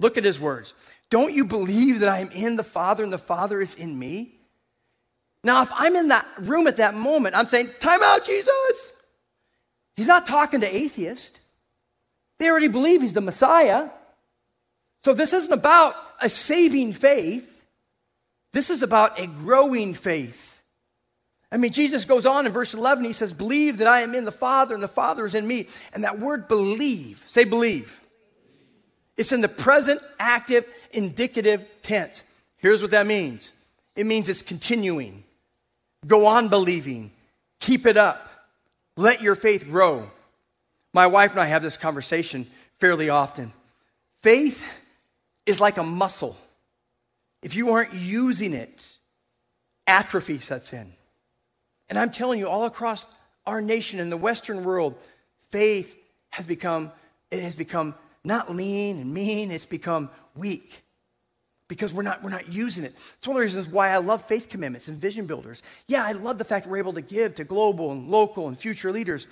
Look 0.00 0.18
at 0.18 0.24
his 0.24 0.40
words. 0.40 0.74
Don't 1.10 1.32
you 1.32 1.44
believe 1.44 2.00
that 2.00 2.08
I 2.08 2.18
am 2.18 2.30
in 2.32 2.56
the 2.56 2.64
Father 2.64 3.04
and 3.04 3.12
the 3.12 3.18
Father 3.18 3.60
is 3.60 3.76
in 3.76 3.96
me? 3.96 4.32
Now, 5.44 5.62
if 5.62 5.70
I'm 5.72 5.94
in 5.94 6.08
that 6.08 6.26
room 6.38 6.66
at 6.66 6.78
that 6.78 6.94
moment, 6.94 7.36
I'm 7.36 7.46
saying, 7.46 7.70
Time 7.78 8.02
out, 8.02 8.26
Jesus. 8.26 8.92
He's 9.94 10.08
not 10.08 10.26
talking 10.26 10.60
to 10.60 10.76
atheists. 10.76 11.40
They 12.38 12.48
already 12.48 12.68
believe 12.68 13.02
he's 13.02 13.14
the 13.14 13.20
Messiah. 13.20 13.90
So 15.04 15.12
this 15.12 15.32
isn't 15.32 15.52
about 15.52 15.94
a 16.20 16.28
saving 16.28 16.92
faith. 16.92 17.66
This 18.52 18.70
is 18.70 18.82
about 18.82 19.18
a 19.18 19.26
growing 19.26 19.94
faith. 19.94 20.62
I 21.50 21.58
mean, 21.58 21.72
Jesus 21.72 22.04
goes 22.04 22.24
on 22.24 22.46
in 22.46 22.52
verse 22.52 22.72
11, 22.72 23.04
he 23.04 23.12
says, 23.12 23.32
Believe 23.32 23.78
that 23.78 23.86
I 23.86 24.00
am 24.00 24.14
in 24.14 24.24
the 24.24 24.32
Father 24.32 24.74
and 24.74 24.82
the 24.82 24.88
Father 24.88 25.26
is 25.26 25.34
in 25.34 25.46
me. 25.46 25.66
And 25.92 26.04
that 26.04 26.18
word 26.18 26.48
believe, 26.48 27.24
say 27.26 27.44
believe. 27.44 28.00
It's 29.16 29.32
in 29.32 29.42
the 29.42 29.48
present 29.48 30.00
active 30.18 30.66
indicative 30.92 31.66
tense. 31.82 32.24
Here's 32.56 32.80
what 32.80 32.92
that 32.92 33.06
means 33.06 33.52
it 33.96 34.06
means 34.06 34.28
it's 34.28 34.42
continuing. 34.42 35.24
Go 36.06 36.26
on 36.26 36.48
believing. 36.48 37.12
Keep 37.60 37.86
it 37.86 37.96
up. 37.96 38.28
Let 38.96 39.22
your 39.22 39.34
faith 39.34 39.68
grow. 39.68 40.10
My 40.94 41.06
wife 41.06 41.32
and 41.32 41.40
I 41.40 41.46
have 41.46 41.62
this 41.62 41.76
conversation 41.76 42.46
fairly 42.78 43.08
often. 43.08 43.52
Faith 44.22 44.66
is 45.46 45.60
like 45.60 45.76
a 45.76 45.82
muscle. 45.82 46.36
If 47.42 47.56
you 47.56 47.70
aren't 47.70 47.94
using 47.94 48.52
it, 48.52 48.96
atrophy 49.86 50.38
sets 50.38 50.72
in. 50.72 50.92
And 51.88 51.98
I'm 51.98 52.10
telling 52.10 52.38
you, 52.38 52.48
all 52.48 52.64
across 52.64 53.06
our 53.46 53.60
nation 53.60 54.00
and 54.00 54.10
the 54.10 54.16
Western 54.16 54.64
world, 54.64 54.96
faith 55.50 55.98
has 56.30 56.46
become, 56.46 56.92
it 57.30 57.42
has 57.42 57.56
become 57.56 57.94
not 58.24 58.54
lean 58.54 58.98
and 58.98 59.12
mean, 59.12 59.50
it's 59.50 59.66
become 59.66 60.08
weak 60.36 60.82
because 61.68 61.92
we're 61.92 62.02
not, 62.02 62.22
we're 62.22 62.30
not 62.30 62.48
using 62.48 62.84
it. 62.84 62.92
It's 62.94 63.26
one 63.26 63.36
of 63.36 63.40
the 63.40 63.44
reasons 63.44 63.68
why 63.68 63.90
I 63.90 63.96
love 63.96 64.22
faith 64.24 64.48
commitments 64.48 64.88
and 64.88 64.96
vision 64.96 65.26
builders. 65.26 65.62
Yeah, 65.86 66.04
I 66.04 66.12
love 66.12 66.38
the 66.38 66.44
fact 66.44 66.64
that 66.64 66.70
we're 66.70 66.78
able 66.78 66.92
to 66.94 67.02
give 67.02 67.34
to 67.36 67.44
global 67.44 67.90
and 67.90 68.08
local 68.08 68.48
and 68.48 68.58
future 68.58 68.92
leaders, 68.92 69.26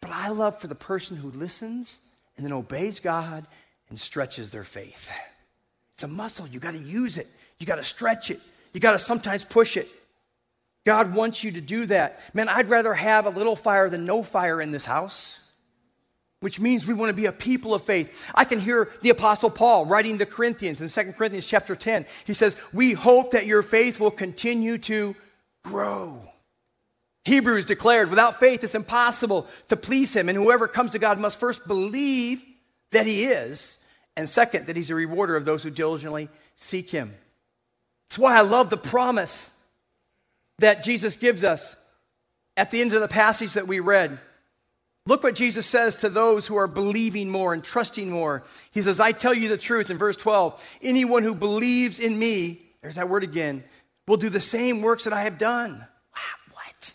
but 0.00 0.10
I 0.10 0.30
love 0.30 0.58
for 0.60 0.66
the 0.66 0.74
person 0.74 1.16
who 1.16 1.30
listens 1.30 2.08
and 2.36 2.46
then 2.46 2.52
obeys 2.52 3.00
God 3.00 3.46
and 3.90 3.98
stretches 4.00 4.50
their 4.50 4.64
faith. 4.64 5.10
It's 5.94 6.02
a 6.02 6.08
muscle. 6.08 6.46
You 6.46 6.60
got 6.60 6.72
to 6.72 6.78
use 6.78 7.18
it, 7.18 7.26
you 7.58 7.66
got 7.66 7.76
to 7.76 7.84
stretch 7.84 8.30
it, 8.30 8.40
you 8.72 8.80
got 8.80 8.92
to 8.92 8.98
sometimes 8.98 9.44
push 9.44 9.76
it. 9.76 9.88
God 10.84 11.14
wants 11.14 11.42
you 11.42 11.52
to 11.52 11.62
do 11.62 11.86
that. 11.86 12.20
Man, 12.34 12.48
I'd 12.48 12.68
rather 12.68 12.92
have 12.92 13.24
a 13.24 13.30
little 13.30 13.56
fire 13.56 13.88
than 13.88 14.04
no 14.04 14.22
fire 14.22 14.60
in 14.60 14.70
this 14.70 14.84
house 14.84 15.40
which 16.44 16.60
means 16.60 16.86
we 16.86 16.92
want 16.92 17.08
to 17.08 17.16
be 17.16 17.24
a 17.24 17.32
people 17.32 17.72
of 17.72 17.82
faith. 17.82 18.30
I 18.34 18.44
can 18.44 18.60
hear 18.60 18.90
the 19.00 19.08
apostle 19.08 19.48
Paul 19.48 19.86
writing 19.86 20.18
the 20.18 20.26
Corinthians 20.26 20.78
in 20.82 20.90
2 20.90 21.14
Corinthians 21.14 21.46
chapter 21.46 21.74
10. 21.74 22.04
He 22.26 22.34
says, 22.34 22.54
"We 22.70 22.92
hope 22.92 23.30
that 23.30 23.46
your 23.46 23.62
faith 23.62 23.98
will 23.98 24.10
continue 24.10 24.76
to 24.76 25.16
grow." 25.62 26.22
Hebrews 27.24 27.64
declared, 27.64 28.10
"Without 28.10 28.38
faith 28.38 28.62
it's 28.62 28.74
impossible 28.74 29.48
to 29.68 29.76
please 29.78 30.14
him, 30.14 30.28
and 30.28 30.36
whoever 30.36 30.68
comes 30.68 30.92
to 30.92 30.98
God 30.98 31.18
must 31.18 31.40
first 31.40 31.66
believe 31.66 32.44
that 32.90 33.06
he 33.06 33.24
is, 33.24 33.78
and 34.16 34.28
second 34.28 34.66
that 34.66 34.76
he's 34.76 34.90
a 34.90 34.94
rewarder 34.94 35.36
of 35.36 35.44
those 35.44 35.62
who 35.62 35.70
diligently 35.70 36.28
seek 36.56 36.90
him." 36.90 37.14
That's 38.08 38.18
why 38.18 38.38
I 38.38 38.42
love 38.42 38.70
the 38.70 38.76
promise 38.76 39.60
that 40.58 40.84
Jesus 40.84 41.16
gives 41.16 41.42
us 41.42 41.76
at 42.56 42.70
the 42.70 42.80
end 42.80 42.94
of 42.94 43.00
the 43.00 43.08
passage 43.08 43.54
that 43.54 43.66
we 43.66 43.80
read, 43.80 44.18
look 45.06 45.22
what 45.22 45.34
Jesus 45.34 45.66
says 45.66 45.96
to 45.96 46.08
those 46.08 46.46
who 46.46 46.56
are 46.56 46.68
believing 46.68 47.28
more 47.28 47.52
and 47.52 47.64
trusting 47.64 48.10
more. 48.10 48.44
He 48.72 48.82
says, 48.82 49.00
I 49.00 49.12
tell 49.12 49.34
you 49.34 49.48
the 49.48 49.58
truth 49.58 49.90
in 49.90 49.98
verse 49.98 50.16
12 50.16 50.78
anyone 50.82 51.22
who 51.22 51.34
believes 51.34 52.00
in 52.00 52.18
me, 52.18 52.62
there's 52.80 52.96
that 52.96 53.08
word 53.08 53.24
again, 53.24 53.64
will 54.06 54.16
do 54.16 54.28
the 54.28 54.40
same 54.40 54.82
works 54.82 55.04
that 55.04 55.12
I 55.12 55.22
have 55.22 55.38
done. 55.38 55.72
Wow, 55.72 56.52
what? 56.52 56.94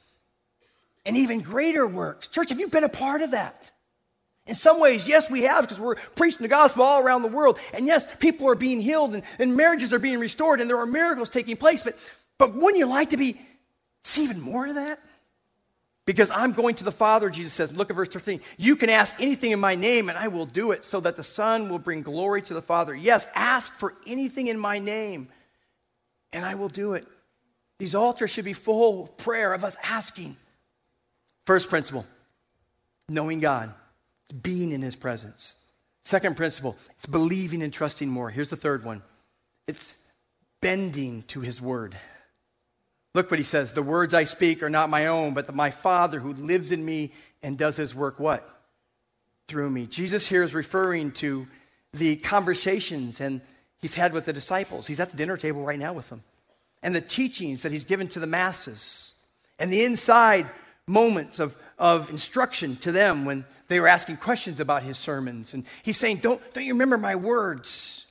And 1.06 1.18
even 1.18 1.42
greater 1.42 1.88
works. 1.88 2.28
Church, 2.28 2.50
have 2.50 2.60
you 2.60 2.70
been 2.70 2.84
a 2.84 2.90
part 2.90 3.22
of 3.22 3.32
that? 3.32 3.72
In 4.50 4.56
some 4.56 4.80
ways, 4.80 5.08
yes, 5.08 5.30
we 5.30 5.44
have 5.44 5.62
because 5.62 5.80
we're 5.80 5.94
preaching 6.16 6.42
the 6.42 6.48
gospel 6.48 6.84
all 6.84 7.04
around 7.04 7.22
the 7.22 7.28
world. 7.28 7.60
And 7.72 7.86
yes, 7.86 8.08
people 8.18 8.50
are 8.50 8.56
being 8.56 8.82
healed 8.82 9.14
and, 9.14 9.24
and 9.38 9.56
marriages 9.56 9.94
are 9.94 10.00
being 10.00 10.20
restored 10.20 10.60
and 10.60 10.68
there 10.68 10.80
are 10.80 10.88
miracles 10.88 11.30
taking 11.30 11.56
place. 11.56 11.84
But, 11.84 11.96
but 12.40 12.56
wouldn't 12.56 12.80
you 12.80 12.88
like 12.88 13.12
to 13.12 13.18
be, 13.18 13.40
see 14.02 14.24
even 14.24 14.42
more 14.42 14.66
of 14.66 14.74
that? 14.74 14.98
Because 16.08 16.32
I'm 16.32 16.54
going 16.54 16.74
to 16.76 16.84
the 16.84 16.92
Father, 16.92 17.30
Jesus 17.30 17.54
says, 17.54 17.78
look 17.78 17.92
at 17.92 17.96
verse 17.96 18.10
13. 18.10 18.42
You 18.58 18.76
can 18.76 18.90
ask 18.90 19.22
anything 19.22 19.52
in 19.52 19.60
my 19.60 19.76
name 19.76 20.10
and 20.10 20.18
I 20.18 20.30
will 20.30 20.48
do 20.48 20.72
it 20.72 20.84
so 20.84 21.00
that 21.02 21.16
the 21.16 21.22
Son 21.22 21.70
will 21.70 21.78
bring 21.78 22.02
glory 22.02 22.42
to 22.42 22.56
the 22.56 22.62
Father. 22.62 22.96
Yes, 22.96 23.28
ask 23.36 23.72
for 23.72 23.94
anything 24.08 24.48
in 24.48 24.58
my 24.58 24.80
name 24.80 25.30
and 26.34 26.44
I 26.44 26.56
will 26.56 26.70
do 26.70 26.94
it. 26.94 27.06
These 27.78 27.94
altars 27.94 28.32
should 28.32 28.46
be 28.46 28.54
full 28.54 29.04
of 29.04 29.18
prayer 29.18 29.54
of 29.54 29.64
us 29.64 29.78
asking. 29.84 30.36
First 31.46 31.70
principle 31.70 32.08
knowing 33.08 33.40
God, 33.40 33.74
it's 34.30 34.40
being 34.40 34.72
in 34.72 34.82
his 34.82 34.96
presence. 34.96 35.56
Second 36.02 36.38
principle, 36.38 36.78
it's 36.92 37.06
believing 37.06 37.64
and 37.64 37.74
trusting 37.74 38.10
more. 38.10 38.30
Here's 38.30 38.50
the 38.50 38.56
third 38.56 38.86
one 38.86 39.02
it's 39.68 39.98
bending 40.62 41.24
to 41.24 41.42
his 41.42 41.62
word. 41.62 41.96
Look 43.16 43.32
what 43.32 43.40
he 43.40 43.44
says 43.44 43.74
The 43.74 43.84
words 43.84 44.14
I 44.14 44.24
speak 44.24 44.62
are 44.62 44.70
not 44.70 44.90
my 44.90 45.08
own, 45.08 45.34
but 45.34 45.54
my 45.54 45.72
Father 45.72 46.20
who 46.20 46.34
lives 46.34 46.72
in 46.72 46.86
me 46.86 47.12
and 47.42 47.58
does 47.58 47.78
his 47.78 47.96
work 47.96 48.20
what? 48.20 48.48
Through 49.48 49.72
me. 49.72 49.88
Jesus 49.88 50.28
here 50.28 50.44
is 50.44 50.54
referring 50.54 51.12
to 51.14 51.48
the 51.94 52.18
conversations 52.18 53.20
and 53.20 53.42
he's 53.82 53.96
had 53.96 54.14
with 54.14 54.26
the 54.26 54.34
disciples. 54.34 54.86
He's 54.86 55.00
at 55.00 55.10
the 55.10 55.18
dinner 55.18 55.38
table 55.38 55.64
right 55.64 55.80
now 55.80 55.94
with 55.94 56.10
them. 56.10 56.24
And 56.84 56.94
the 56.94 57.02
teachings 57.02 57.64
that 57.64 57.72
he's 57.72 57.86
given 57.86 58.08
to 58.10 58.20
the 58.20 58.28
masses. 58.28 59.26
And 59.60 59.74
the 59.74 59.84
inside 59.84 60.50
moments 60.88 61.40
of, 61.40 61.58
of 61.78 62.10
instruction 62.10 62.76
to 62.78 62.92
them 62.92 63.26
when 63.26 63.44
they 63.70 63.80
were 63.80 63.88
asking 63.88 64.18
questions 64.18 64.60
about 64.60 64.84
his 64.84 64.98
sermons. 64.98 65.54
And 65.54 65.64
he's 65.84 65.98
saying, 65.98 66.18
Don't, 66.18 66.42
don't 66.54 66.66
you 66.66 66.74
remember 66.74 66.98
my 66.98 67.16
words? 67.16 68.06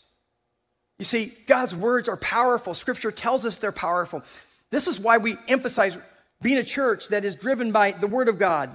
You 0.99 1.05
see, 1.05 1.33
God's 1.47 1.77
words 1.77 2.09
are 2.09 2.17
powerful. 2.17 2.75
Scripture 2.75 3.11
tells 3.11 3.45
us 3.45 3.59
they're 3.59 3.71
powerful. 3.71 4.25
This 4.71 4.89
is 4.89 4.99
why 4.99 5.19
we 5.19 5.37
emphasize 5.47 5.99
being 6.43 6.59
a 6.59 6.65
church 6.65 7.09
that 7.09 7.25
is 7.25 7.35
driven 7.35 7.71
by 7.71 7.93
the 7.93 8.07
Word 8.07 8.29
of 8.29 8.39
God, 8.39 8.71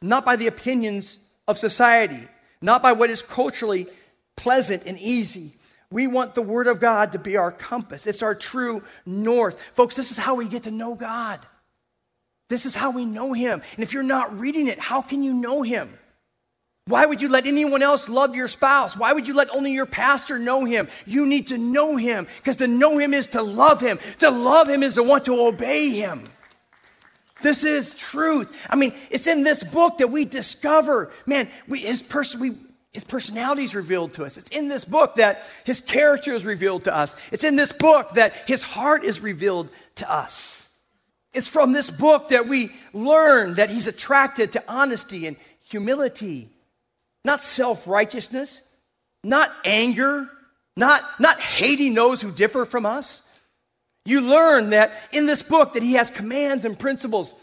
not 0.00 0.24
by 0.24 0.36
the 0.36 0.46
opinions 0.46 1.18
of 1.46 1.58
society, 1.58 2.26
not 2.60 2.82
by 2.82 2.92
what 2.92 3.10
is 3.10 3.22
culturally 3.22 3.86
pleasant 4.36 4.86
and 4.86 4.98
easy, 4.98 5.52
we 5.90 6.06
want 6.06 6.34
the 6.34 6.42
Word 6.42 6.66
of 6.66 6.80
God 6.80 7.12
to 7.12 7.18
be 7.18 7.36
our 7.36 7.50
compass. 7.50 8.06
It's 8.06 8.22
our 8.22 8.34
true 8.34 8.82
north. 9.06 9.60
Folks, 9.74 9.94
this 9.94 10.10
is 10.10 10.18
how 10.18 10.34
we 10.34 10.48
get 10.48 10.64
to 10.64 10.70
know 10.70 10.94
God. 10.94 11.40
This 12.48 12.66
is 12.66 12.74
how 12.74 12.90
we 12.90 13.04
know 13.04 13.32
Him. 13.32 13.62
And 13.74 13.82
if 13.82 13.92
you're 13.92 14.02
not 14.02 14.38
reading 14.38 14.68
it, 14.68 14.78
how 14.78 15.02
can 15.02 15.22
you 15.22 15.32
know 15.32 15.62
Him? 15.62 15.88
Why 16.88 17.04
would 17.04 17.20
you 17.20 17.28
let 17.28 17.46
anyone 17.46 17.82
else 17.82 18.08
love 18.08 18.34
your 18.34 18.48
spouse? 18.48 18.96
Why 18.96 19.12
would 19.12 19.28
you 19.28 19.34
let 19.34 19.54
only 19.54 19.72
your 19.72 19.84
pastor 19.84 20.38
know 20.38 20.64
him? 20.64 20.88
You 21.04 21.26
need 21.26 21.48
to 21.48 21.58
know 21.58 21.96
him 21.96 22.26
because 22.38 22.56
to 22.56 22.66
know 22.66 22.96
him 22.96 23.12
is 23.12 23.26
to 23.28 23.42
love 23.42 23.82
him. 23.82 23.98
To 24.20 24.30
love 24.30 24.70
him 24.70 24.82
is 24.82 24.94
to 24.94 25.02
want 25.02 25.26
to 25.26 25.38
obey 25.38 25.90
him. 25.90 26.24
This 27.42 27.62
is 27.62 27.94
truth. 27.94 28.66
I 28.70 28.76
mean, 28.76 28.94
it's 29.10 29.26
in 29.26 29.44
this 29.44 29.62
book 29.62 29.98
that 29.98 30.08
we 30.08 30.24
discover, 30.24 31.12
man, 31.26 31.48
we, 31.68 31.80
his 31.80 32.02
person, 32.02 32.40
we, 32.40 32.54
his 32.94 33.04
personality 33.04 33.64
is 33.64 33.74
revealed 33.74 34.14
to 34.14 34.24
us. 34.24 34.38
It's 34.38 34.50
in 34.50 34.68
this 34.68 34.86
book 34.86 35.16
that 35.16 35.46
his 35.64 35.82
character 35.82 36.32
is 36.32 36.46
revealed 36.46 36.84
to 36.84 36.96
us. 36.96 37.16
It's 37.30 37.44
in 37.44 37.56
this 37.56 37.70
book 37.70 38.12
that 38.12 38.32
his 38.46 38.62
heart 38.62 39.04
is 39.04 39.20
revealed 39.20 39.70
to 39.96 40.10
us. 40.10 40.74
It's 41.34 41.48
from 41.48 41.72
this 41.72 41.90
book 41.90 42.28
that 42.28 42.48
we 42.48 42.70
learn 42.94 43.54
that 43.54 43.68
he's 43.68 43.86
attracted 43.86 44.52
to 44.52 44.64
honesty 44.66 45.26
and 45.26 45.36
humility, 45.68 46.48
not 47.28 47.42
self 47.42 47.86
righteousness, 47.86 48.62
not 49.22 49.50
anger, 49.62 50.26
not, 50.78 51.02
not 51.20 51.38
hating 51.38 51.92
those 51.92 52.22
who 52.22 52.32
differ 52.32 52.64
from 52.64 52.86
us. 52.86 53.22
You 54.06 54.22
learn 54.22 54.70
that 54.70 54.94
in 55.12 55.26
this 55.26 55.42
book 55.42 55.74
that 55.74 55.82
he 55.82 55.92
has 55.92 56.10
commands 56.10 56.64
and 56.64 56.78
principles 56.78 57.34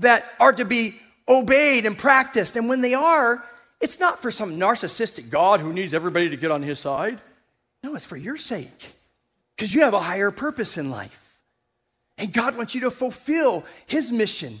that 0.00 0.22
are 0.38 0.52
to 0.52 0.66
be 0.66 0.96
obeyed 1.26 1.86
and 1.86 1.96
practiced. 1.96 2.56
And 2.56 2.68
when 2.68 2.82
they 2.82 2.92
are, 2.92 3.42
it's 3.80 3.98
not 3.98 4.20
for 4.20 4.30
some 4.30 4.58
narcissistic 4.58 5.30
God 5.30 5.60
who 5.60 5.72
needs 5.72 5.94
everybody 5.94 6.28
to 6.28 6.36
get 6.36 6.50
on 6.50 6.60
his 6.60 6.78
side. 6.78 7.18
No, 7.82 7.94
it's 7.94 8.04
for 8.04 8.18
your 8.18 8.36
sake 8.36 8.92
because 9.56 9.74
you 9.74 9.80
have 9.80 9.94
a 9.94 9.98
higher 9.98 10.30
purpose 10.30 10.76
in 10.76 10.90
life. 10.90 11.40
And 12.18 12.34
God 12.34 12.54
wants 12.54 12.74
you 12.74 12.82
to 12.82 12.90
fulfill 12.90 13.64
his 13.86 14.12
mission 14.12 14.58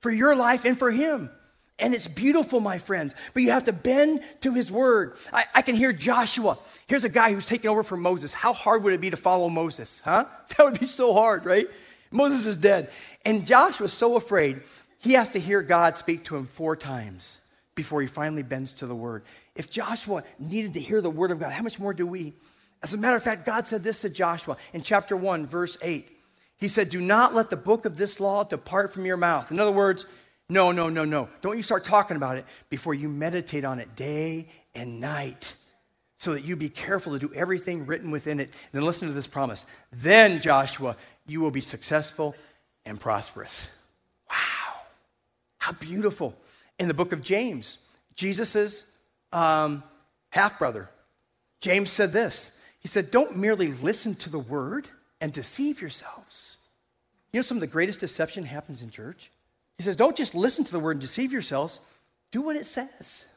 for 0.00 0.10
your 0.10 0.34
life 0.34 0.64
and 0.64 0.76
for 0.76 0.90
him. 0.90 1.30
And 1.78 1.94
it's 1.94 2.08
beautiful, 2.08 2.60
my 2.60 2.78
friends, 2.78 3.14
but 3.34 3.42
you 3.42 3.50
have 3.50 3.64
to 3.64 3.72
bend 3.72 4.22
to 4.40 4.54
his 4.54 4.72
word. 4.72 5.16
I, 5.30 5.44
I, 5.54 5.62
can 5.62 5.74
hear 5.74 5.92
Joshua. 5.92 6.56
Here's 6.86 7.04
a 7.04 7.10
guy 7.10 7.32
who's 7.34 7.46
taking 7.46 7.70
over 7.70 7.82
from 7.82 8.00
Moses. 8.00 8.32
How 8.32 8.54
hard 8.54 8.82
would 8.82 8.94
it 8.94 9.00
be 9.00 9.10
to 9.10 9.16
follow 9.16 9.50
Moses, 9.50 10.00
huh? 10.02 10.24
That 10.56 10.64
would 10.64 10.80
be 10.80 10.86
so 10.86 11.12
hard, 11.12 11.44
right? 11.44 11.66
Moses 12.10 12.46
is 12.46 12.56
dead. 12.56 12.90
And 13.26 13.46
Joshua's 13.46 13.92
so 13.92 14.16
afraid, 14.16 14.62
he 15.00 15.12
has 15.12 15.30
to 15.30 15.40
hear 15.40 15.60
God 15.60 15.98
speak 15.98 16.24
to 16.24 16.36
him 16.36 16.46
four 16.46 16.76
times 16.76 17.40
before 17.74 18.00
he 18.00 18.06
finally 18.06 18.42
bends 18.42 18.72
to 18.74 18.86
the 18.86 18.94
word. 18.94 19.22
If 19.54 19.70
Joshua 19.70 20.24
needed 20.38 20.74
to 20.74 20.80
hear 20.80 21.02
the 21.02 21.10
word 21.10 21.30
of 21.30 21.38
God, 21.38 21.52
how 21.52 21.62
much 21.62 21.78
more 21.78 21.92
do 21.92 22.06
we? 22.06 22.32
As 22.82 22.94
a 22.94 22.98
matter 22.98 23.16
of 23.16 23.22
fact, 23.22 23.44
God 23.44 23.66
said 23.66 23.82
this 23.82 24.00
to 24.00 24.08
Joshua 24.08 24.56
in 24.72 24.82
chapter 24.82 25.16
1, 25.16 25.46
verse 25.46 25.76
8. 25.82 26.08
He 26.58 26.68
said, 26.68 26.88
Do 26.88 27.00
not 27.00 27.34
let 27.34 27.50
the 27.50 27.56
book 27.56 27.84
of 27.84 27.98
this 27.98 28.18
law 28.18 28.44
depart 28.44 28.94
from 28.94 29.04
your 29.04 29.18
mouth. 29.18 29.50
In 29.50 29.60
other 29.60 29.72
words, 29.72 30.06
no, 30.48 30.70
no, 30.70 30.88
no, 30.88 31.04
no. 31.04 31.28
Don't 31.40 31.56
you 31.56 31.62
start 31.62 31.84
talking 31.84 32.16
about 32.16 32.36
it 32.36 32.44
before 32.68 32.94
you 32.94 33.08
meditate 33.08 33.64
on 33.64 33.80
it 33.80 33.96
day 33.96 34.48
and 34.74 35.00
night 35.00 35.54
so 36.16 36.32
that 36.32 36.44
you 36.44 36.56
be 36.56 36.68
careful 36.68 37.12
to 37.12 37.18
do 37.18 37.32
everything 37.34 37.86
written 37.86 38.10
within 38.10 38.40
it. 38.40 38.50
And 38.50 38.72
then 38.72 38.84
listen 38.84 39.08
to 39.08 39.14
this 39.14 39.26
promise. 39.26 39.66
Then, 39.92 40.40
Joshua, 40.40 40.96
you 41.26 41.40
will 41.40 41.50
be 41.50 41.60
successful 41.60 42.34
and 42.84 42.98
prosperous. 42.98 43.68
Wow. 44.30 44.80
How 45.58 45.72
beautiful 45.72 46.34
in 46.78 46.88
the 46.88 46.94
book 46.94 47.12
of 47.12 47.22
James, 47.22 47.88
Jesus' 48.14 48.98
um, 49.32 49.82
half 50.30 50.58
brother. 50.58 50.88
James 51.60 51.90
said 51.90 52.12
this 52.12 52.64
He 52.80 52.88
said, 52.88 53.10
Don't 53.10 53.36
merely 53.36 53.68
listen 53.68 54.14
to 54.16 54.30
the 54.30 54.38
word 54.38 54.88
and 55.20 55.32
deceive 55.32 55.80
yourselves. 55.80 56.58
You 57.32 57.38
know, 57.38 57.42
some 57.42 57.56
of 57.56 57.60
the 57.62 57.66
greatest 57.66 58.00
deception 58.00 58.44
happens 58.44 58.80
in 58.80 58.90
church. 58.90 59.30
He 59.78 59.84
says, 59.84 59.96
Don't 59.96 60.16
just 60.16 60.34
listen 60.34 60.64
to 60.64 60.72
the 60.72 60.80
word 60.80 60.92
and 60.92 61.00
deceive 61.00 61.32
yourselves, 61.32 61.80
do 62.30 62.42
what 62.42 62.56
it 62.56 62.66
says. 62.66 63.32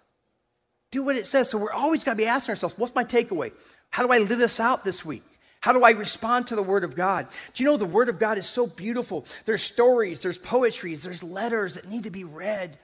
Do 0.91 1.03
what 1.03 1.15
it 1.15 1.27
says. 1.27 1.49
So 1.49 1.59
we're 1.59 1.71
always 1.71 2.03
got 2.03 2.13
to 2.13 2.17
be 2.17 2.25
asking 2.25 2.53
ourselves, 2.53 2.77
What's 2.77 2.95
my 2.95 3.03
takeaway? 3.03 3.51
How 3.91 4.05
do 4.05 4.11
I 4.11 4.19
live 4.19 4.37
this 4.37 4.59
out 4.59 4.83
this 4.83 5.03
week? 5.03 5.23
How 5.61 5.73
do 5.73 5.83
I 5.83 5.91
respond 5.91 6.47
to 6.47 6.55
the 6.55 6.63
Word 6.63 6.83
of 6.83 6.95
God? 6.95 7.27
Do 7.53 7.63
you 7.63 7.69
know 7.69 7.75
the 7.75 7.85
Word 7.85 8.07
of 8.07 8.17
God 8.17 8.37
is 8.37 8.47
so 8.47 8.65
beautiful? 8.65 9.25
There's 9.45 9.61
stories, 9.61 10.21
there's 10.21 10.37
poetries, 10.37 11.03
there's 11.03 11.21
letters 11.21 11.75
that 11.75 11.87
need 11.89 12.05
to 12.05 12.11
be 12.11 12.23
read. 12.23 12.77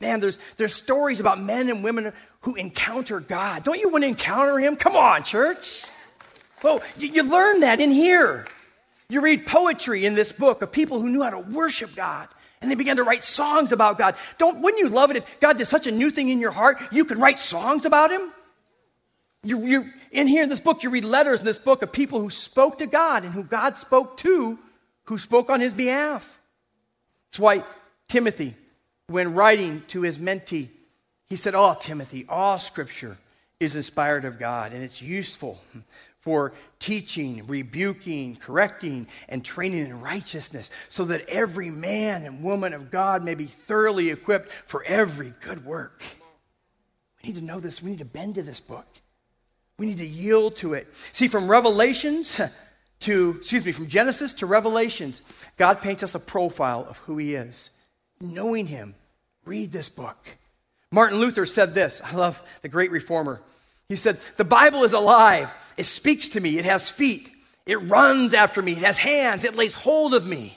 Man, 0.00 0.20
there's, 0.20 0.38
there's 0.56 0.74
stories 0.74 1.20
about 1.20 1.42
men 1.42 1.68
and 1.68 1.84
women 1.84 2.12
who 2.40 2.54
encounter 2.54 3.20
God. 3.20 3.64
Don't 3.64 3.78
you 3.78 3.90
want 3.90 4.04
to 4.04 4.08
encounter 4.08 4.58
Him? 4.58 4.76
Come 4.76 4.96
on, 4.96 5.24
church. 5.24 5.84
Oh, 6.64 6.80
you, 6.96 7.08
you 7.08 7.22
learn 7.22 7.60
that 7.60 7.80
in 7.80 7.90
here. 7.90 8.46
You 9.10 9.20
read 9.20 9.44
poetry 9.44 10.06
in 10.06 10.14
this 10.14 10.32
book 10.32 10.62
of 10.62 10.72
people 10.72 11.00
who 11.00 11.10
knew 11.10 11.22
how 11.22 11.30
to 11.30 11.40
worship 11.40 11.94
God. 11.94 12.28
And 12.62 12.70
they 12.70 12.74
began 12.74 12.96
to 12.96 13.04
write 13.04 13.24
songs 13.24 13.72
about 13.72 13.96
God. 13.96 14.16
Don't, 14.38 14.60
wouldn't 14.60 14.82
you 14.82 14.90
love 14.90 15.10
it 15.10 15.16
if 15.16 15.40
God 15.40 15.56
did 15.56 15.66
such 15.66 15.86
a 15.86 15.90
new 15.90 16.10
thing 16.10 16.28
in 16.28 16.40
your 16.40 16.50
heart, 16.50 16.78
you 16.92 17.04
could 17.04 17.18
write 17.18 17.38
songs 17.38 17.86
about 17.86 18.10
Him? 18.10 18.32
You, 19.42 19.64
you, 19.64 19.90
in 20.12 20.26
here 20.26 20.42
in 20.42 20.50
this 20.50 20.60
book, 20.60 20.82
you 20.82 20.90
read 20.90 21.04
letters 21.04 21.40
in 21.40 21.46
this 21.46 21.56
book 21.56 21.82
of 21.82 21.92
people 21.92 22.20
who 22.20 22.28
spoke 22.28 22.78
to 22.78 22.86
God 22.86 23.24
and 23.24 23.32
who 23.32 23.42
God 23.42 23.78
spoke 23.78 24.18
to, 24.18 24.58
who 25.04 25.16
spoke 25.16 25.48
on 25.48 25.60
His 25.60 25.72
behalf. 25.72 26.38
That's 27.28 27.38
why 27.38 27.64
Timothy 28.08 28.54
when 29.10 29.34
writing 29.34 29.82
to 29.88 30.02
his 30.02 30.18
mentee, 30.18 30.68
he 31.26 31.36
said, 31.36 31.54
Oh, 31.54 31.76
Timothy, 31.78 32.24
all 32.28 32.58
scripture 32.58 33.18
is 33.60 33.76
inspired 33.76 34.24
of 34.24 34.38
God 34.38 34.72
and 34.72 34.82
it's 34.82 35.02
useful 35.02 35.60
for 36.18 36.52
teaching, 36.78 37.46
rebuking, 37.46 38.36
correcting, 38.36 39.06
and 39.28 39.44
training 39.44 39.86
in 39.86 40.00
righteousness, 40.00 40.70
so 40.88 41.04
that 41.04 41.26
every 41.28 41.70
man 41.70 42.24
and 42.24 42.42
woman 42.42 42.74
of 42.74 42.90
God 42.90 43.24
may 43.24 43.34
be 43.34 43.46
thoroughly 43.46 44.10
equipped 44.10 44.50
for 44.50 44.84
every 44.84 45.32
good 45.40 45.64
work. 45.64 46.04
We 47.22 47.30
need 47.30 47.38
to 47.38 47.44
know 47.44 47.58
this. 47.58 47.82
We 47.82 47.90
need 47.90 48.00
to 48.00 48.04
bend 48.04 48.34
to 48.34 48.42
this 48.42 48.60
book. 48.60 48.86
We 49.78 49.86
need 49.86 49.98
to 49.98 50.06
yield 50.06 50.56
to 50.56 50.74
it. 50.74 50.88
See, 51.12 51.26
from 51.26 51.50
Revelations 51.50 52.38
to, 53.00 53.36
excuse 53.38 53.64
me, 53.64 53.72
from 53.72 53.88
Genesis 53.88 54.34
to 54.34 54.46
Revelations, 54.46 55.22
God 55.56 55.80
paints 55.80 56.02
us 56.02 56.14
a 56.14 56.20
profile 56.20 56.84
of 56.88 56.98
who 56.98 57.16
He 57.16 57.34
is. 57.34 57.70
knowing 58.20 58.66
Him, 58.66 58.94
read 59.46 59.72
this 59.72 59.88
book. 59.88 60.36
Martin 60.92 61.18
Luther 61.18 61.46
said 61.46 61.72
this. 61.72 62.02
I 62.04 62.14
love 62.14 62.42
the 62.60 62.68
great 62.68 62.90
reformer. 62.90 63.40
He 63.90 63.96
said, 63.96 64.18
The 64.36 64.44
Bible 64.44 64.84
is 64.84 64.92
alive. 64.92 65.52
It 65.76 65.82
speaks 65.82 66.30
to 66.30 66.40
me. 66.40 66.58
It 66.58 66.64
has 66.64 66.88
feet. 66.88 67.28
It 67.66 67.76
runs 67.90 68.32
after 68.32 68.62
me. 68.62 68.72
It 68.72 68.78
has 68.78 68.96
hands. 68.98 69.44
It 69.44 69.56
lays 69.56 69.74
hold 69.74 70.14
of 70.14 70.26
me. 70.26 70.56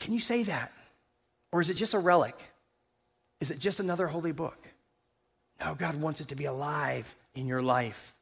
Can 0.00 0.12
you 0.12 0.20
say 0.20 0.42
that? 0.42 0.72
Or 1.52 1.60
is 1.60 1.70
it 1.70 1.74
just 1.74 1.94
a 1.94 1.98
relic? 1.98 2.34
Is 3.40 3.52
it 3.52 3.60
just 3.60 3.78
another 3.78 4.08
holy 4.08 4.32
book? 4.32 4.58
No, 5.60 5.76
God 5.76 5.94
wants 6.00 6.20
it 6.20 6.28
to 6.28 6.34
be 6.34 6.46
alive 6.46 7.14
in 7.36 7.46
your 7.46 7.62
life. 7.62 8.14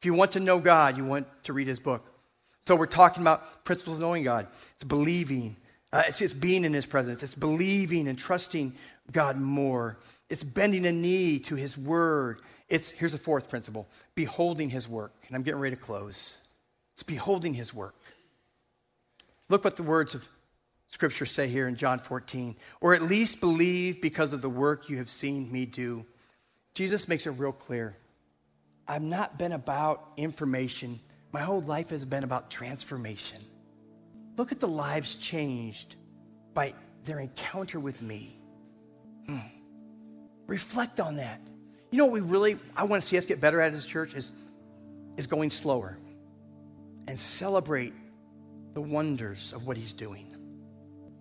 If 0.00 0.06
you 0.06 0.14
want 0.14 0.32
to 0.32 0.40
know 0.40 0.58
God, 0.58 0.96
you 0.96 1.04
want 1.04 1.28
to 1.44 1.52
read 1.52 1.68
his 1.68 1.78
book. 1.78 2.04
So 2.62 2.74
we're 2.74 2.86
talking 2.86 3.22
about 3.22 3.64
principles 3.64 3.98
of 3.98 4.02
knowing 4.02 4.24
God. 4.24 4.48
It's 4.74 4.84
believing. 4.84 5.56
Uh, 5.92 6.02
it's, 6.08 6.20
it's 6.20 6.34
being 6.34 6.64
in 6.64 6.72
his 6.72 6.86
presence. 6.86 7.22
It's 7.22 7.36
believing 7.36 8.08
and 8.08 8.18
trusting 8.18 8.74
God 9.12 9.36
more. 9.36 9.96
It's 10.28 10.42
bending 10.42 10.86
a 10.86 10.92
knee 10.92 11.38
to 11.40 11.54
his 11.54 11.78
word. 11.78 12.40
It's, 12.68 12.90
here's 12.90 13.12
the 13.12 13.18
fourth 13.18 13.50
principle 13.50 13.88
beholding 14.14 14.70
his 14.70 14.88
work. 14.88 15.12
And 15.26 15.36
I'm 15.36 15.42
getting 15.42 15.60
ready 15.60 15.76
to 15.76 15.80
close. 15.80 16.52
It's 16.94 17.02
beholding 17.02 17.54
his 17.54 17.74
work. 17.74 17.94
Look 19.48 19.64
what 19.64 19.76
the 19.76 19.82
words 19.82 20.14
of 20.14 20.26
Scripture 20.88 21.26
say 21.26 21.48
here 21.48 21.68
in 21.68 21.76
John 21.76 21.98
14. 21.98 22.56
Or 22.80 22.94
at 22.94 23.02
least 23.02 23.40
believe 23.40 24.00
because 24.00 24.32
of 24.32 24.42
the 24.42 24.48
work 24.48 24.88
you 24.88 24.98
have 24.98 25.10
seen 25.10 25.50
me 25.50 25.66
do. 25.66 26.06
Jesus 26.74 27.08
makes 27.08 27.26
it 27.26 27.30
real 27.30 27.52
clear. 27.52 27.96
I've 28.86 29.02
not 29.02 29.38
been 29.38 29.52
about 29.52 30.12
information. 30.16 31.00
My 31.32 31.40
whole 31.40 31.62
life 31.62 31.90
has 31.90 32.04
been 32.04 32.24
about 32.24 32.50
transformation. 32.50 33.40
Look 34.36 34.52
at 34.52 34.60
the 34.60 34.68
lives 34.68 35.16
changed 35.16 35.96
by 36.54 36.74
their 37.04 37.20
encounter 37.20 37.78
with 37.78 38.02
me. 38.02 38.38
Hmm. 39.26 39.38
Reflect 40.46 41.00
on 41.00 41.16
that. 41.16 41.40
You 41.94 41.98
know 41.98 42.06
what 42.06 42.14
we 42.14 42.20
really, 42.22 42.58
I 42.76 42.82
want 42.82 43.00
to 43.02 43.06
see 43.06 43.16
us 43.16 43.24
get 43.24 43.40
better 43.40 43.60
at 43.60 43.72
as 43.72 43.84
a 43.84 43.88
church 43.88 44.16
is, 44.16 44.32
is 45.16 45.28
going 45.28 45.50
slower 45.50 45.96
and 47.06 47.16
celebrate 47.16 47.92
the 48.72 48.80
wonders 48.80 49.52
of 49.52 49.68
what 49.68 49.76
he's 49.76 49.94
doing. 49.94 50.26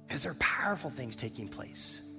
Because 0.08 0.24
there 0.24 0.32
are 0.32 0.40
powerful 0.40 0.90
things 0.90 1.16
taking 1.16 1.48
place. 1.48 2.16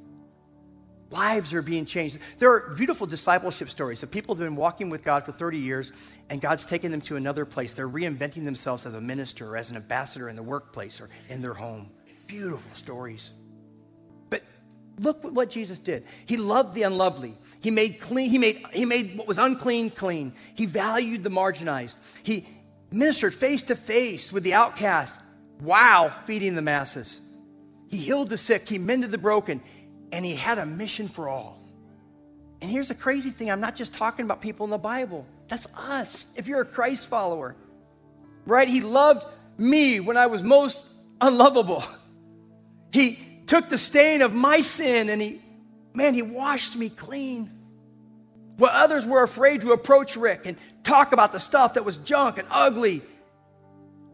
Lives 1.10 1.52
are 1.52 1.62
being 1.62 1.84
changed. 1.84 2.18
There 2.38 2.52
are 2.52 2.72
beautiful 2.76 3.08
discipleship 3.08 3.70
stories 3.70 4.04
of 4.04 4.12
people 4.12 4.36
that 4.36 4.44
have 4.44 4.52
been 4.52 4.56
walking 4.56 4.88
with 4.88 5.02
God 5.02 5.24
for 5.24 5.32
30 5.32 5.58
years 5.58 5.90
and 6.30 6.40
God's 6.40 6.64
taken 6.64 6.92
them 6.92 7.00
to 7.00 7.16
another 7.16 7.44
place. 7.44 7.74
They're 7.74 7.88
reinventing 7.88 8.44
themselves 8.44 8.86
as 8.86 8.94
a 8.94 9.00
minister 9.00 9.48
or 9.50 9.56
as 9.56 9.70
an 9.70 9.76
ambassador 9.76 10.28
in 10.28 10.36
the 10.36 10.44
workplace 10.44 11.00
or 11.00 11.08
in 11.28 11.42
their 11.42 11.54
home. 11.54 11.90
Beautiful 12.28 12.72
stories. 12.76 13.32
Look 14.98 15.24
what 15.24 15.50
Jesus 15.50 15.78
did. 15.78 16.04
He 16.26 16.37
loved 16.37 16.74
the 16.74 16.83
unlovely. 16.85 17.37
He 17.61 17.70
made 17.70 18.00
clean, 18.00 18.30
he 18.30 18.38
made, 18.38 18.59
he 18.72 18.85
made 18.85 19.18
what 19.18 19.26
was 19.26 19.38
unclean 19.38 19.90
clean. 19.90 20.33
He 20.54 20.66
valued 20.66 21.22
the 21.22 21.30
marginalized. 21.30 21.96
He 22.22 22.46
ministered 22.92 23.35
face 23.35 23.62
to 23.64 23.76
face 23.76 24.33
with 24.33 24.44
the 24.44 24.54
outcast 24.54 25.24
while 25.61 26.11
feeding 26.11 26.54
the 26.54 26.62
masses. 26.62 27.20
He 27.88 27.98
healed 27.98 28.28
the 28.28 28.37
sick, 28.37 28.68
he 28.68 28.78
mended 28.78 29.11
the 29.11 29.18
broken, 29.18 29.61
and 30.12 30.24
he 30.24 30.35
had 30.35 30.59
a 30.59 30.66
mission 30.66 31.09
for 31.09 31.28
all. 31.28 31.61
And 32.62 32.70
here's 32.70 32.88
the 32.88 32.94
crazy 32.94 33.30
thing 33.30 33.50
I'm 33.50 33.61
not 33.61 33.76
just 33.76 33.94
talking 33.94 34.24
about 34.24 34.40
people 34.40 34.64
in 34.64 34.70
the 34.70 34.78
Bible, 34.78 35.26
that's 35.48 35.66
us, 35.76 36.26
if 36.37 36.48
you're 36.48 36.61
a 36.61 36.66
Christ 36.66 37.09
follower, 37.09 37.57
right? 38.46 38.68
He 38.68 38.80
loved 38.80 39.26
me 39.59 40.00
when 40.00 40.16
I 40.16 40.26
was 40.26 40.42
most 40.42 40.87
unlovable. 41.20 41.83
He 42.92 43.18
took 43.46 43.68
the 43.68 43.78
stain 43.78 44.22
of 44.22 44.35
my 44.35 44.61
sin 44.61 45.09
and 45.09 45.20
he, 45.20 45.40
man, 45.94 46.14
he 46.14 46.22
washed 46.22 46.76
me 46.76 46.88
clean. 46.88 47.50
While 48.57 48.70
others 48.72 49.04
were 49.04 49.22
afraid 49.22 49.62
to 49.62 49.72
approach 49.72 50.16
Rick 50.16 50.46
and 50.46 50.57
talk 50.85 51.12
about 51.12 51.33
the 51.33 51.40
stuff 51.40 51.74
that 51.74 51.85
was 51.85 51.96
junk 51.96 52.38
and 52.38 52.46
ugly, 52.50 53.02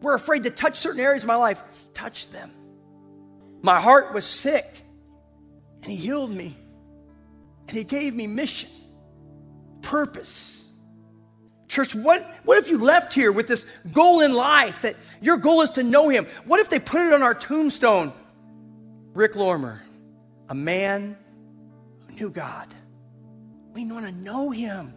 we're 0.01 0.15
afraid 0.15 0.43
to 0.43 0.49
touch 0.49 0.77
certain 0.77 0.99
areas 0.99 1.23
of 1.23 1.27
my 1.27 1.35
life, 1.35 1.61
touch 1.93 2.29
them. 2.31 2.49
My 3.61 3.79
heart 3.79 4.13
was 4.13 4.25
sick, 4.25 4.65
and 5.83 5.91
He 5.91 5.95
healed 5.95 6.31
me. 6.31 6.55
And 7.67 7.77
He 7.77 7.83
gave 7.83 8.15
me 8.15 8.25
mission, 8.25 8.69
purpose. 9.83 10.71
Church, 11.67 11.93
what, 11.93 12.25
what 12.43 12.57
if 12.57 12.69
you 12.69 12.79
left 12.79 13.13
here 13.13 13.31
with 13.31 13.47
this 13.47 13.65
goal 13.93 14.21
in 14.21 14.33
life 14.33 14.81
that 14.81 14.95
your 15.21 15.37
goal 15.37 15.61
is 15.61 15.71
to 15.71 15.83
know 15.83 16.09
Him? 16.09 16.25
What 16.45 16.59
if 16.59 16.69
they 16.69 16.79
put 16.79 17.01
it 17.01 17.13
on 17.13 17.21
our 17.21 17.35
tombstone? 17.35 18.11
Rick 19.13 19.35
Lorimer, 19.35 19.81
a 20.49 20.55
man 20.55 21.17
who 22.07 22.15
knew 22.15 22.29
God. 22.29 22.73
We 23.73 23.89
want 23.91 24.05
to 24.05 24.11
know 24.11 24.51
Him. 24.51 24.93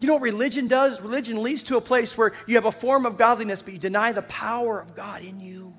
You 0.00 0.08
know 0.08 0.14
what 0.14 0.22
religion 0.22 0.68
does? 0.68 1.00
Religion 1.00 1.42
leads 1.42 1.62
to 1.64 1.76
a 1.76 1.80
place 1.80 2.16
where 2.16 2.32
you 2.46 2.54
have 2.54 2.66
a 2.66 2.72
form 2.72 3.04
of 3.04 3.18
godliness, 3.18 3.62
but 3.62 3.72
you 3.72 3.78
deny 3.78 4.12
the 4.12 4.22
power 4.22 4.80
of 4.80 4.94
God 4.94 5.22
in 5.22 5.40
you. 5.40 5.74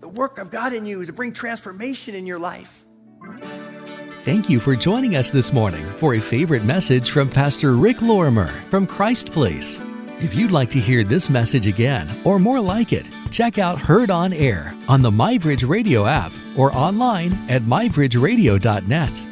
The 0.00 0.08
work 0.08 0.38
of 0.38 0.50
God 0.50 0.72
in 0.72 0.86
you 0.86 1.00
is 1.00 1.08
to 1.08 1.12
bring 1.12 1.32
transformation 1.32 2.14
in 2.14 2.26
your 2.26 2.38
life. 2.38 2.84
Thank 4.24 4.50
you 4.50 4.58
for 4.60 4.74
joining 4.74 5.16
us 5.16 5.30
this 5.30 5.52
morning 5.52 5.90
for 5.94 6.14
a 6.14 6.20
favorite 6.20 6.64
message 6.64 7.10
from 7.10 7.30
Pastor 7.30 7.74
Rick 7.74 8.02
Lorimer 8.02 8.48
from 8.70 8.86
Christ 8.86 9.30
Place. 9.30 9.80
If 10.22 10.34
you'd 10.34 10.50
like 10.50 10.68
to 10.70 10.78
hear 10.78 11.02
this 11.02 11.30
message 11.30 11.66
again 11.66 12.06
or 12.24 12.38
more 12.38 12.60
like 12.60 12.92
it, 12.92 13.08
check 13.30 13.56
out 13.56 13.78
Heard 13.80 14.10
on 14.10 14.34
Air 14.34 14.74
on 14.86 15.00
the 15.00 15.10
MyBridge 15.10 15.66
Radio 15.66 16.04
app 16.04 16.30
or 16.58 16.76
online 16.76 17.32
at 17.48 17.62
mybridgeradio.net. 17.62 19.29